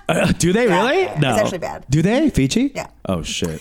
[0.09, 1.03] Uh, do they Yeah, really?
[1.05, 1.21] yeah, yeah.
[1.21, 1.31] No.
[1.33, 1.87] It's actually bad.
[1.89, 2.29] Do they?
[2.29, 2.73] Fiji?
[2.75, 2.89] Yeah.
[3.09, 3.61] Oh shit.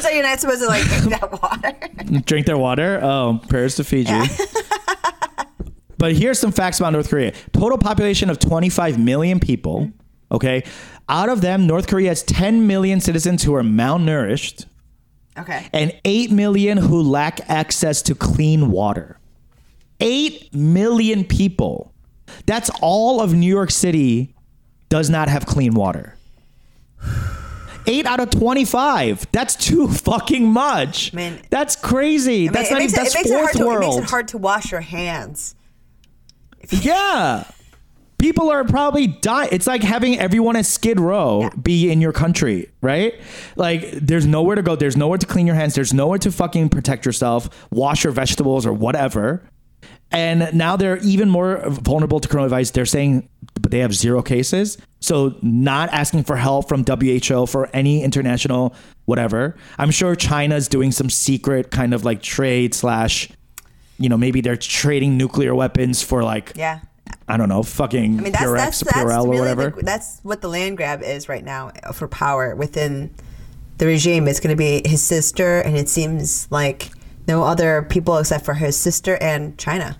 [0.00, 2.20] So you're not supposed to like drink that water.
[2.24, 3.00] Drink their water.
[3.02, 4.10] Oh, prayers to Fiji.
[6.02, 7.32] But here's some facts about North Korea.
[7.52, 9.92] Total population of 25 million people.
[10.32, 10.64] Okay.
[11.08, 14.66] Out of them, North Korea has 10 million citizens who are malnourished
[15.38, 15.68] Okay.
[15.72, 19.16] and 8 million who lack access to clean water.
[20.00, 21.92] 8 million people.
[22.46, 24.34] That's all of New York City
[24.88, 26.16] does not have clean water.
[27.86, 29.28] 8 out of 25.
[29.30, 31.12] That's too fucking much.
[31.12, 31.38] Man.
[31.48, 32.38] that's crazy.
[32.38, 33.96] I mean, that's not even, it, that's it makes it hard fourth to, it makes
[34.04, 35.54] it hard to wash your hands.
[36.70, 37.44] Yeah.
[38.18, 39.48] People are probably dying.
[39.50, 43.14] It's like having everyone at Skid Row be in your country, right?
[43.56, 44.76] Like, there's nowhere to go.
[44.76, 45.74] There's nowhere to clean your hands.
[45.74, 49.42] There's nowhere to fucking protect yourself, wash your vegetables or whatever.
[50.12, 52.72] And now they're even more vulnerable to coronavirus.
[52.72, 53.28] They're saying
[53.60, 54.78] but they have zero cases.
[55.00, 59.56] So, not asking for help from WHO for any international whatever.
[59.78, 63.30] I'm sure China's doing some secret kind of like trade slash,
[64.02, 66.80] you know, maybe they're trading nuclear weapons for like Yeah.
[67.28, 69.70] I don't know, fucking I mean, that's Purex, that's that's Purell or really whatever.
[69.70, 73.14] the, that's what the land grab is right now uh, for power within
[73.78, 74.28] the regime.
[74.28, 76.90] It's going to be his sister, and it seems like
[77.26, 79.98] no other people except for his sister and China.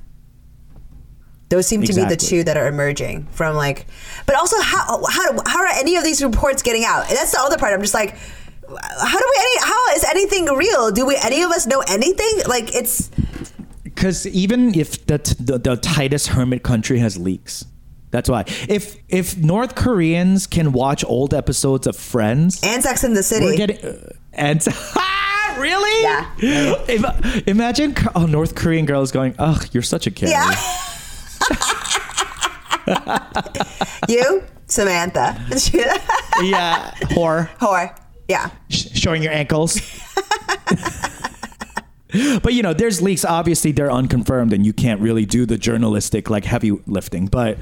[1.48, 3.86] Those seem to be the two that are emerging from like,
[4.24, 7.09] but also how how how are any of these reports getting out?
[7.09, 7.74] And that's the other part.
[7.74, 10.90] I'm just like, how do we any how is anything real?
[10.90, 12.40] Do we any of us know anything?
[12.48, 13.11] Like it's
[14.03, 17.64] Because even if the, t- the the tightest hermit country has leaks,
[18.11, 18.42] that's why.
[18.68, 23.44] If if North Koreans can watch old episodes of Friends, and Sex in the City.
[23.46, 24.66] we're getting uh, and
[25.57, 26.84] really, Yeah.
[26.88, 30.50] Im- imagine oh North Korean girls going, "Ugh, you're such a kid." yeah.
[34.09, 35.36] you, Samantha.
[36.42, 37.48] yeah, whore.
[37.61, 37.96] Whore.
[38.26, 38.50] Yeah.
[38.68, 39.80] sh- showing your ankles.
[42.42, 43.24] but you know, there's leaks.
[43.24, 47.26] Obviously, they're unconfirmed, and you can't really do the journalistic like heavy lifting.
[47.26, 47.58] But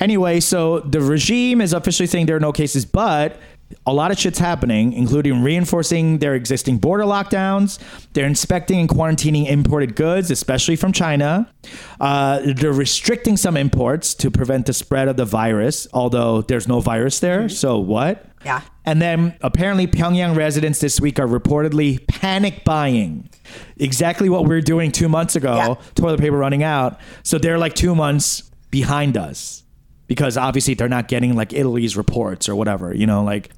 [0.00, 3.38] anyway, so the regime is officially saying there are no cases, but
[3.86, 7.78] a lot of shit's happening, including reinforcing their existing border lockdowns.
[8.12, 11.52] They're inspecting and quarantining imported goods, especially from China.
[12.00, 16.80] Uh, they're restricting some imports to prevent the spread of the virus, although there's no
[16.80, 17.48] virus there.
[17.48, 18.26] So what?
[18.44, 18.62] Yeah.
[18.84, 23.28] And then apparently Pyongyang residents this week are reportedly panic buying.
[23.76, 25.74] Exactly what we were doing two months ago, Yeah.
[25.94, 26.98] toilet paper running out.
[27.22, 29.62] So they're like two months behind us
[30.06, 33.50] because obviously they're not getting like Italy's reports or whatever, you know, like,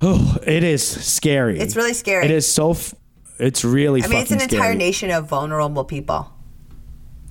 [0.00, 1.58] oh, it is scary.
[1.58, 2.24] It's really scary.
[2.24, 2.94] It is so, f-
[3.38, 6.32] it's really I mean, it's an entire nation of vulnerable people.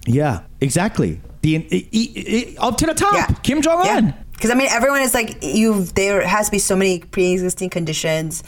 [0.06, 1.22] Yeah, exactly.
[1.42, 4.14] The, i- i- i- up to the top, Kim Jong Un.
[4.34, 5.84] Because I mean, everyone is like, you.
[5.84, 8.44] There has to be so many pre-existing conditions,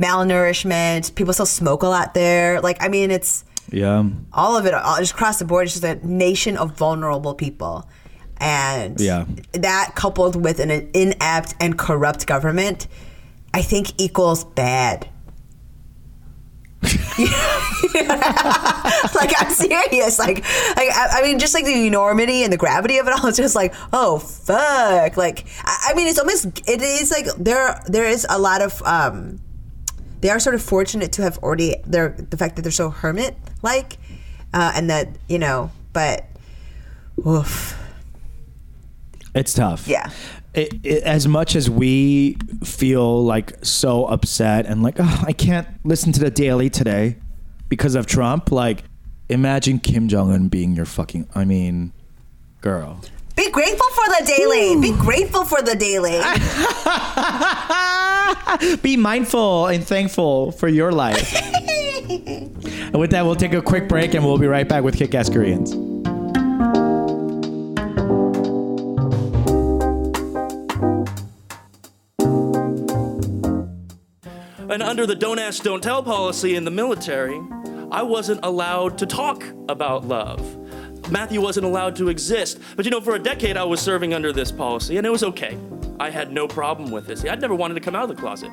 [0.00, 1.14] malnourishment.
[1.14, 2.60] People still smoke a lot there.
[2.62, 4.04] Like, I mean, it's Yeah.
[4.32, 5.64] all of it, all, just across the board.
[5.66, 7.86] It's just a nation of vulnerable people,
[8.44, 9.24] and Yeah.
[9.52, 12.86] that coupled with an inept and corrupt government,
[13.52, 15.08] I think equals bad.
[17.94, 20.18] like I'm serious.
[20.18, 20.38] Like,
[20.76, 23.26] like I, I mean, just like the enormity and the gravity of it all.
[23.26, 25.16] It's just like, oh fuck.
[25.16, 26.46] Like, I, I mean, it's almost.
[26.68, 27.80] It is like there.
[27.86, 28.82] There is a lot of.
[28.82, 29.40] um
[30.20, 31.76] They are sort of fortunate to have already.
[31.86, 33.96] Their the fact that they're so hermit like,
[34.52, 36.26] uh, and that you know, but.
[37.26, 37.78] Oof.
[39.34, 39.88] It's tough.
[39.88, 40.10] Yeah.
[40.54, 45.66] It, it, as much as we feel like so upset and like, oh, I can't
[45.84, 47.16] listen to the daily today
[47.68, 48.84] because of Trump, like,
[49.28, 51.28] imagine Kim Jong un being your fucking.
[51.34, 51.92] I mean,
[52.60, 53.00] girl.
[53.36, 54.80] Be grateful for the daily.
[54.80, 56.20] Be grateful for the daily.
[58.82, 61.34] Be mindful and thankful for your life.
[62.08, 65.16] and with that, we'll take a quick break and we'll be right back with Kick
[65.16, 65.93] Ass Koreans.
[74.74, 77.40] And under the don't ask, don't tell policy in the military,
[77.92, 80.42] I wasn't allowed to talk about love.
[81.12, 82.58] Matthew wasn't allowed to exist.
[82.74, 85.22] But you know, for a decade I was serving under this policy, and it was
[85.22, 85.56] okay.
[86.00, 87.24] I had no problem with this.
[87.24, 88.50] I'd never wanted to come out of the closet.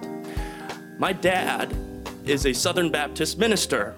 [0.99, 1.76] My dad
[2.24, 3.95] is a Southern Baptist minister.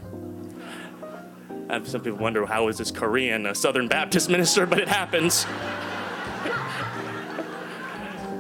[1.84, 5.46] Some people wonder how is this Korean a Southern Baptist minister, but it happens.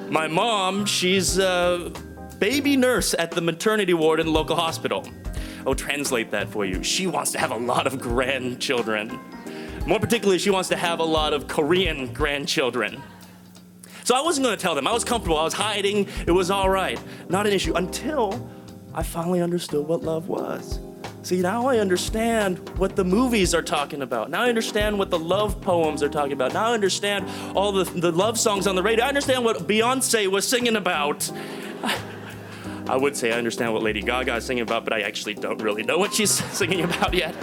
[0.10, 1.92] My mom, she's a
[2.44, 5.08] baby nurse at the maternity ward in the local hospital.
[5.66, 6.84] I'll translate that for you.
[6.84, 9.18] She wants to have a lot of grandchildren.
[9.88, 13.02] More particularly, she wants to have a lot of Korean grandchildren.
[14.04, 14.88] So I wasn't going to tell them.
[14.88, 15.38] I was comfortable.
[15.38, 16.06] I was hiding.
[16.28, 17.00] It was all right.
[17.30, 18.46] Not an issue until
[18.94, 20.82] I finally understood what love was.
[21.22, 24.30] See, now I understand what the movies are talking about.
[24.30, 26.52] Now I understand what the love poems are talking about.
[26.52, 27.26] Now I understand
[27.56, 29.06] all the, the love songs on the radio.
[29.06, 31.32] I understand what Beyonce was singing about.
[32.88, 35.62] I would say I understand what Lady Gaga is singing about, but I actually don't
[35.62, 37.36] really know what she's singing about yet.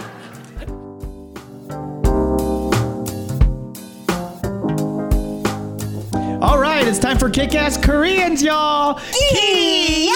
[6.41, 8.99] All right, it's time for Kick Ass Koreans, y'all.
[9.31, 10.11] Yeah!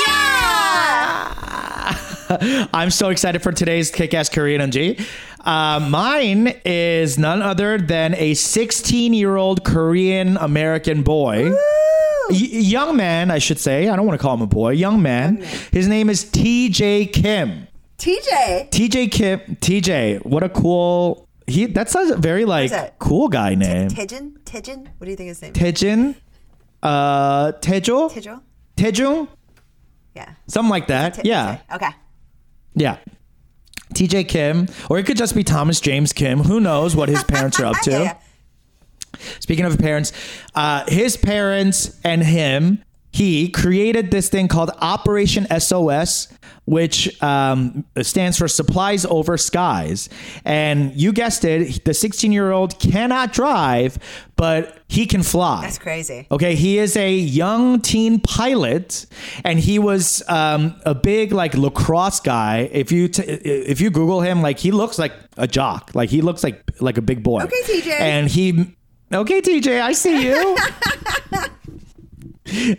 [2.73, 4.97] I'm so excited for today's Kick Ass Korean NG.
[5.45, 11.51] Uh, mine is none other than a 16 year old Korean American boy.
[12.29, 13.87] Y- young man, I should say.
[13.87, 14.71] I don't want to call him a boy.
[14.71, 15.37] Young man.
[15.71, 17.67] His name is TJ Kim.
[17.99, 18.71] TJ.
[18.71, 19.39] TJ Kim.
[19.61, 20.25] TJ.
[20.25, 21.27] What a cool.
[21.45, 21.67] He.
[21.67, 22.97] That's a very like that?
[22.97, 23.89] cool guy name.
[23.89, 24.39] Tejin?
[24.45, 24.87] Tejin?
[24.97, 25.57] What do you think his name is?
[25.57, 26.15] Taejin.
[26.81, 28.11] Uh, Taejo.
[28.11, 28.41] Tejo?
[28.75, 29.27] Taejung.
[30.15, 30.33] Yeah.
[30.47, 31.23] Something like that.
[31.25, 31.59] Yeah.
[31.71, 31.89] Okay.
[32.73, 32.97] Yeah.
[33.93, 36.39] TJ Kim, or it could just be Thomas James Kim.
[36.39, 37.91] Who knows what his parents are up to?
[38.05, 38.17] Yeah.
[39.39, 40.11] Speaking of parents,
[40.55, 42.83] uh, his parents and him,
[43.16, 46.28] he created this thing called Operation SOS,
[46.66, 50.09] which um, stands for Supplies Over Skies.
[50.43, 53.97] And you guessed it, the 16 year old cannot drive,
[54.36, 55.61] but he can fly.
[55.61, 56.28] That's crazy.
[56.30, 59.05] Okay, he is a young teen pilot,
[59.45, 62.70] and he was um, a big like lacrosse guy.
[62.74, 65.91] If you t- if you Google him, like he looks like a jock.
[65.93, 67.43] Like he looks like like a big boy.
[67.43, 67.91] Okay, TJ.
[67.91, 68.76] And he,
[69.13, 70.57] okay, TJ, I see you.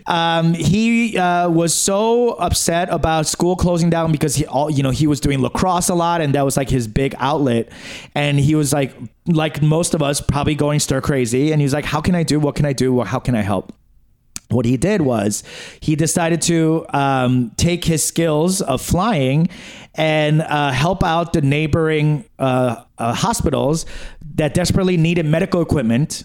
[0.06, 4.90] um, he uh, was so upset about school closing down because he all you know
[4.90, 7.68] he was doing lacrosse a lot and that was like his big outlet.
[8.14, 8.94] And he was like
[9.26, 11.52] like most of us probably going stir crazy.
[11.52, 12.38] And he was like how can i do?
[12.40, 13.00] What can i do?
[13.02, 13.72] How can i help?
[14.48, 15.42] What he did was
[15.80, 19.48] he decided to um, take his skills of flying
[19.96, 23.86] and uh, help out the neighboring uh, uh, hospitals
[24.36, 26.24] that desperately needed medical equipment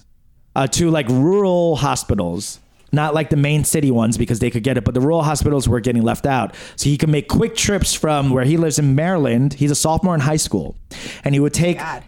[0.55, 2.59] uh, to like rural hospitals
[2.91, 5.67] not like the main city ones because they could get it, but the rural hospitals
[5.67, 6.55] were getting left out.
[6.75, 9.53] So he could make quick trips from where he lives in Maryland.
[9.53, 10.75] He's a sophomore in high school,
[11.23, 12.01] and he would take uh,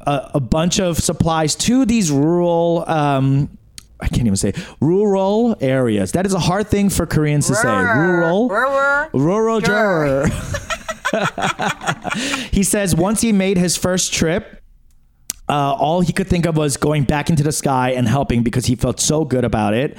[0.00, 2.84] a, a bunch of supplies to these rural.
[2.88, 3.56] Um,
[4.00, 6.12] I can't even say rural areas.
[6.12, 7.68] That is a hard thing for Koreans to say.
[7.68, 9.08] Rural, Rural.
[9.12, 10.26] rural juror.
[12.50, 14.61] he says once he made his first trip,
[15.48, 18.66] uh, all he could think of was going back into the sky and helping because
[18.66, 19.96] he felt so good about it.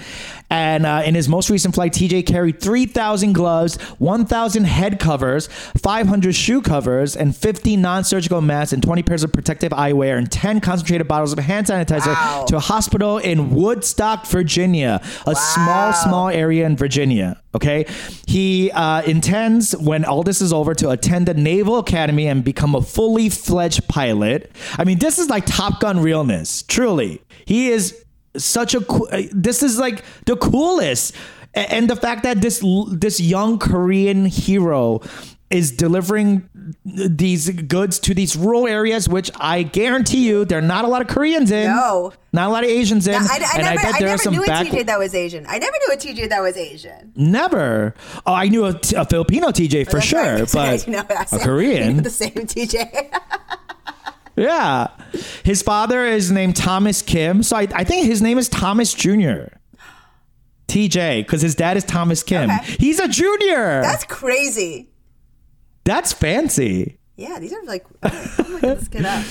[0.54, 6.36] And uh, in his most recent flight, TJ carried 3,000 gloves, 1,000 head covers, 500
[6.36, 10.60] shoe covers, and 50 non surgical masks, and 20 pairs of protective eyewear, and 10
[10.62, 12.46] concentrated bottles of hand sanitizer Wow.
[12.48, 17.42] to a hospital in Woodstock, Virginia, a small, small area in Virginia.
[17.56, 17.88] Okay.
[18.28, 22.76] He uh, intends, when all this is over, to attend the Naval Academy and become
[22.76, 24.52] a fully fledged pilot.
[24.78, 27.22] I mean, this is like Top Gun realness, truly.
[27.46, 28.03] He is
[28.38, 31.16] such a cool, uh, this is like the coolest.
[31.56, 35.02] And the fact that this this young Korean hero
[35.52, 36.50] is delivering
[36.84, 41.04] these goods to these rural areas, which I guarantee you, there are not a lot
[41.04, 41.68] of Koreans in.
[41.68, 42.12] No.
[42.32, 43.14] Not a lot of Asians in.
[43.14, 44.66] I, I and never, I bet I there are never some knew a back.
[44.66, 45.46] TJ that was Asian.
[45.48, 47.14] I never knew a TJ that was Asian.
[47.16, 47.94] Never.
[48.26, 50.52] Oh, I knew a Filipino TJ for sure, right.
[50.52, 51.98] but You know, I a Korean.
[52.04, 53.12] The same TJ.
[54.36, 54.88] Yeah.
[55.44, 57.44] His father is named Thomas Kim.
[57.44, 59.46] So I, I think his name is Thomas Jr.
[60.68, 62.50] TJ, because his dad is Thomas Kim.
[62.50, 62.76] Okay.
[62.80, 63.82] He's a junior.
[63.82, 64.90] That's crazy.
[65.84, 66.98] That's fancy.
[67.16, 69.24] Yeah, these are like, I'm this kid up.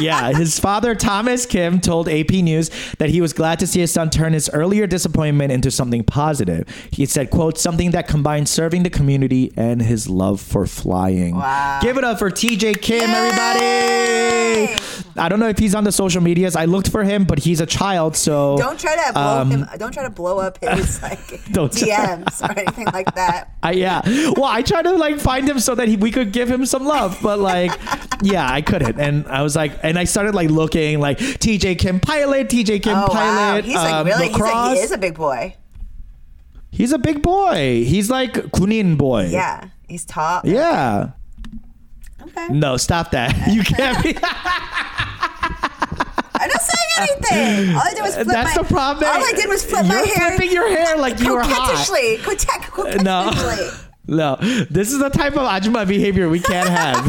[0.00, 3.92] Yeah, his father, Thomas Kim, told AP News that he was glad to see his
[3.92, 6.68] son turn his earlier disappointment into something positive.
[6.90, 11.36] He said, quote, something that combines serving the community and his love for flying.
[11.36, 11.80] Wow.
[11.82, 13.16] Give it up for TJ Kim, Yay!
[13.16, 14.80] everybody.
[15.16, 16.56] I don't know if he's on the social medias.
[16.56, 19.66] I looked for him, but he's a child, so Don't try to blow Um, him.
[19.78, 21.20] Don't try to blow up his like
[21.52, 23.50] DMs or anything like that.
[23.62, 24.02] I, yeah.
[24.36, 26.84] Well, I tried to like find him so that he, we could give him some
[26.84, 27.70] love, but like,
[28.22, 28.98] yeah, I couldn't.
[28.98, 32.96] And I was like, and I started like looking like TJ Kim pilot, TJ Kim
[32.96, 33.64] Oh wow, pilot.
[33.64, 34.28] he's like um, really.
[34.28, 35.54] He's like, he is a big boy.
[36.70, 37.84] He's a big boy.
[37.86, 39.28] He's like Kunin boy.
[39.30, 40.40] Yeah, he's tall.
[40.44, 41.10] Yeah.
[42.26, 42.48] Okay.
[42.48, 43.34] No, stop that.
[43.52, 44.16] You can't be.
[46.36, 47.74] I'm not saying anything.
[47.76, 48.62] All I did was flip That's my.
[48.62, 49.04] the problem.
[49.10, 50.04] All I did was flip my hair.
[50.06, 51.70] You're flipping your hair like you were hot.
[51.70, 52.18] coquettishly.
[52.18, 53.30] Coquet- No.
[54.06, 54.36] No,
[54.68, 57.02] this is the type of ajumma behavior we can't have.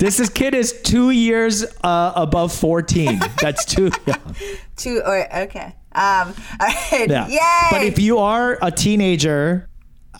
[0.00, 3.20] This is kid is two years uh, above 14.
[3.40, 4.34] That's too young.
[4.76, 5.76] Two or okay.
[5.92, 7.06] Um, all right.
[7.08, 7.28] Yeah.
[7.28, 7.68] Yay!
[7.70, 9.68] But if you are a teenager,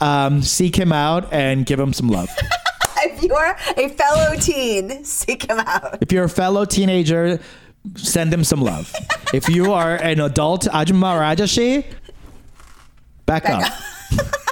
[0.00, 2.28] um, seek him out and give him some love.
[3.04, 5.98] if you're a fellow teen, seek him out.
[6.00, 7.40] if you're a fellow teenager,
[7.96, 8.92] send him some love.
[9.32, 11.84] if you are an adult Ajumma or Ajashi,
[13.26, 13.72] back, up.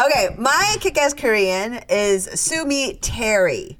[0.00, 3.76] Okay, my kick-ass Korean is Sue Mi Terry.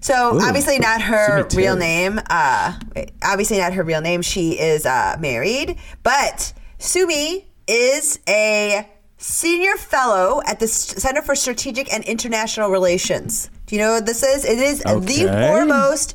[0.00, 2.20] So Ooh, obviously not her real name.
[2.30, 2.78] Uh,
[3.20, 4.22] obviously not her real name.
[4.22, 8.88] She is uh, married, but Sue Mi is a
[9.18, 13.50] senior fellow at the Center for Strategic and International Relations.
[13.66, 14.44] Do you know what this is?
[14.44, 16.14] It is the foremost.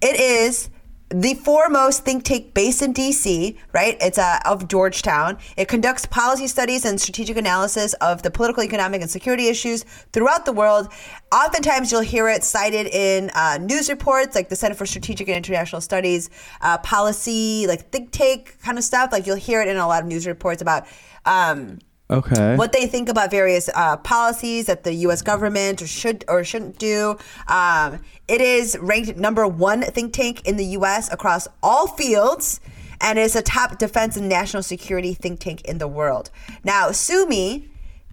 [0.00, 0.70] It is
[1.10, 3.96] the foremost think tank based in DC, right?
[4.00, 5.38] It's uh, of Georgetown.
[5.56, 10.44] It conducts policy studies and strategic analysis of the political, economic, and security issues throughout
[10.44, 10.88] the world.
[11.32, 15.36] Oftentimes, you'll hear it cited in uh, news reports like the Center for Strategic and
[15.36, 16.30] International Studies,
[16.60, 19.12] uh, policy, like think tank kind of stuff.
[19.12, 20.86] Like you'll hear it in a lot of news reports about.
[21.24, 21.78] Um,
[22.10, 22.54] Okay.
[22.56, 25.22] what they think about various uh, policies that the U.S.
[25.22, 27.16] government should or shouldn't do.
[27.48, 31.10] Um, it is ranked number one think tank in the U.S.
[31.12, 32.60] across all fields,
[33.00, 36.30] and is a top defense and national security think tank in the world.
[36.62, 37.68] Now, Sue Mi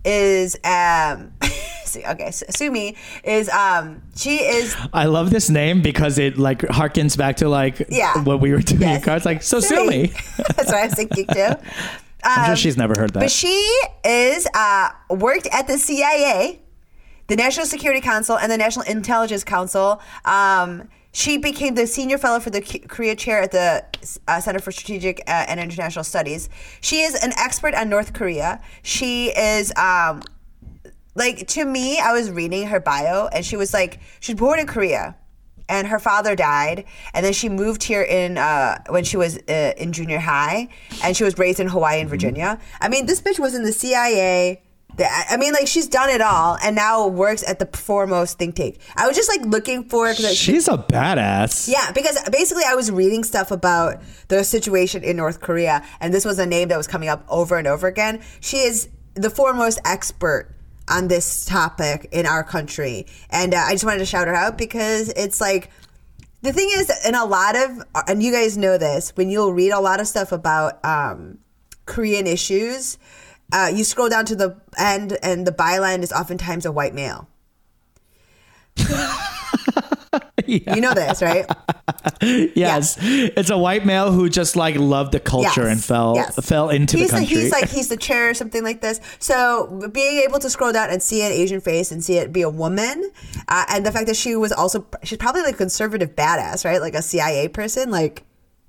[0.05, 1.33] is um,
[1.83, 2.31] see, okay.
[2.31, 7.17] so Sue Mi is um, she is I love this name because it like harkens
[7.17, 8.23] back to like Yeah.
[8.23, 9.03] what we were doing in Yes.
[9.05, 9.25] cards.
[9.25, 10.07] Like, so sue me.
[10.37, 11.49] That's what I was thinking too.
[12.23, 13.19] I'm sure Um, she's never heard that.
[13.19, 13.55] But she
[14.05, 16.59] is uh, worked at the CIA,
[17.27, 20.01] the National Security Council, and the National Intelligence Council.
[20.25, 23.83] Um, she became the senior fellow for the Korea chair at the
[24.27, 26.49] uh, Center for Strategic uh, and International Studies.
[26.79, 28.61] She is an expert on North Korea.
[28.83, 29.73] She is.
[29.75, 30.21] Um,
[31.13, 34.65] like to me, I was reading her bio, and she was like, she's born in
[34.65, 35.17] Korea,
[35.71, 39.73] and her father died, and then she moved here in uh, when she was uh,
[39.77, 40.67] in junior high,
[41.03, 42.59] and she was raised in Hawaii and Virginia.
[42.81, 44.61] I mean, this bitch was in the CIA.
[44.97, 48.55] The, I mean, like she's done it all, and now works at the foremost think
[48.55, 48.79] tank.
[48.97, 51.69] I was just like looking for because She's a badass.
[51.69, 56.25] yeah, because basically I was reading stuff about the situation in North Korea, and this
[56.25, 58.21] was a name that was coming up over and over again.
[58.41, 60.53] She is the foremost expert
[60.91, 64.57] on this topic in our country, and uh, I just wanted to shout her out
[64.57, 65.69] because it's like
[66.41, 69.71] the thing is, in a lot of, and you guys know this, when you'll read
[69.71, 71.37] a lot of stuff about um,
[71.85, 72.97] Korean issues,
[73.53, 77.27] uh, you scroll down to the end, and the byline is oftentimes a white male.
[80.47, 81.45] You know this, right?
[82.21, 86.35] Yes, it's a white male who just like loved the culture Yes, and fell yes.
[86.45, 87.35] fell into he's the country.
[87.35, 88.99] he's like he's the chair or something like this.
[89.19, 92.41] So being able to scroll down and see an Asian face and see it be
[92.43, 93.09] a woman,
[93.47, 96.79] uh, and the fact that she was also she's probably like a conservative badass, right?
[96.81, 98.23] Like a CIA person, like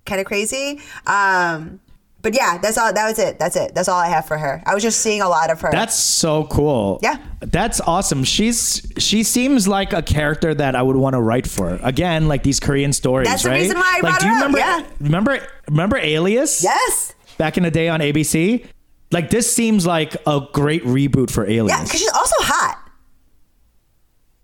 [0.06, 0.80] kind of crazy.
[1.06, 1.80] Um,
[2.22, 2.92] but yeah, that's all.
[2.92, 3.38] That was it.
[3.38, 3.74] That's it.
[3.74, 4.62] That's all I have for her.
[4.64, 5.70] I was just seeing a lot of her.
[5.72, 7.00] That's so cool.
[7.02, 7.16] Yeah.
[7.40, 8.22] That's awesome.
[8.24, 11.78] She's she seems like a character that I would want to write for.
[11.82, 13.60] Again, like these Korean stories, That's the right?
[13.60, 14.86] reason why I like, brought do you up, remember yeah.
[15.00, 16.62] remember remember Alias?
[16.62, 17.14] yes.
[17.38, 18.66] Back in the day on ABC?
[19.10, 21.76] Like this seems like a great reboot for Alias.
[21.76, 22.78] Yeah, because she's also hot.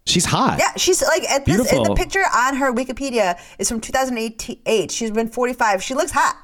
[0.06, 0.56] she's hot.
[0.58, 4.90] Yeah, she's like at this in the picture on her Wikipedia is from 2008.
[4.90, 5.82] She's been 45.
[5.82, 6.36] She looks hot.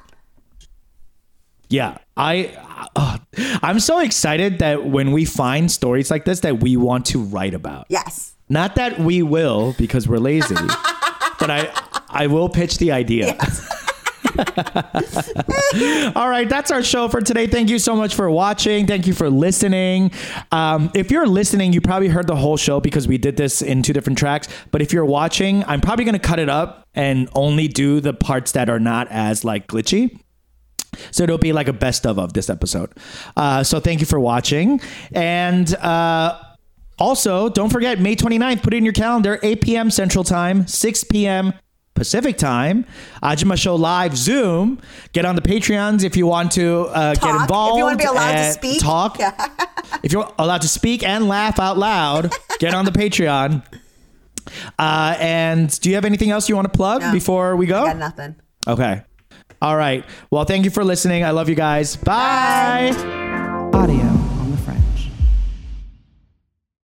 [1.69, 2.55] Yeah, I
[2.95, 3.17] uh,
[3.61, 7.53] I'm so excited that when we find stories like this that we want to write
[7.53, 7.87] about.
[7.89, 8.33] Yes.
[8.47, 10.55] Not that we will because we're lazy,
[11.39, 11.71] but I
[12.09, 13.37] I will pitch the idea.
[16.15, 17.47] All right, that's our show for today.
[17.47, 18.85] Thank you so much for watching.
[18.85, 20.11] Thank you for listening.
[20.51, 23.81] Um, if you're listening, you probably heard the whole show because we did this in
[23.81, 24.47] two different tracks.
[24.71, 28.13] But if you're watching, I'm probably going to cut it up and only do the
[28.13, 30.19] parts that are not as like glitchy.
[31.11, 32.91] So it'll be like a best of of this episode.
[33.35, 34.81] Uh, so thank you for watching.
[35.13, 36.39] And uh,
[36.99, 39.91] also, don't forget May 29th, put it in your calendar, 8 p.m.
[39.91, 41.53] Central Time, 6 p.m.
[41.93, 42.85] Pacific Time.
[43.23, 44.81] Ajumma Show Live Zoom.
[45.13, 47.75] Get on the Patreons if you want to uh, get involved.
[47.75, 48.81] If you wanna be allowed to speak.
[48.81, 49.17] Talk.
[50.03, 53.63] if you're allowed to speak and laugh out loud, get on the Patreon.
[54.77, 57.11] Uh, and do you have anything else you want to plug No.
[57.11, 57.85] before we go?
[57.85, 58.35] Got nothing.
[58.67, 59.01] Okay.
[59.65, 60.05] All right.
[60.29, 61.23] Well, thank you for listening.
[61.23, 61.95] I love you guys.
[61.95, 62.91] Bye.
[63.73, 64.14] Audio.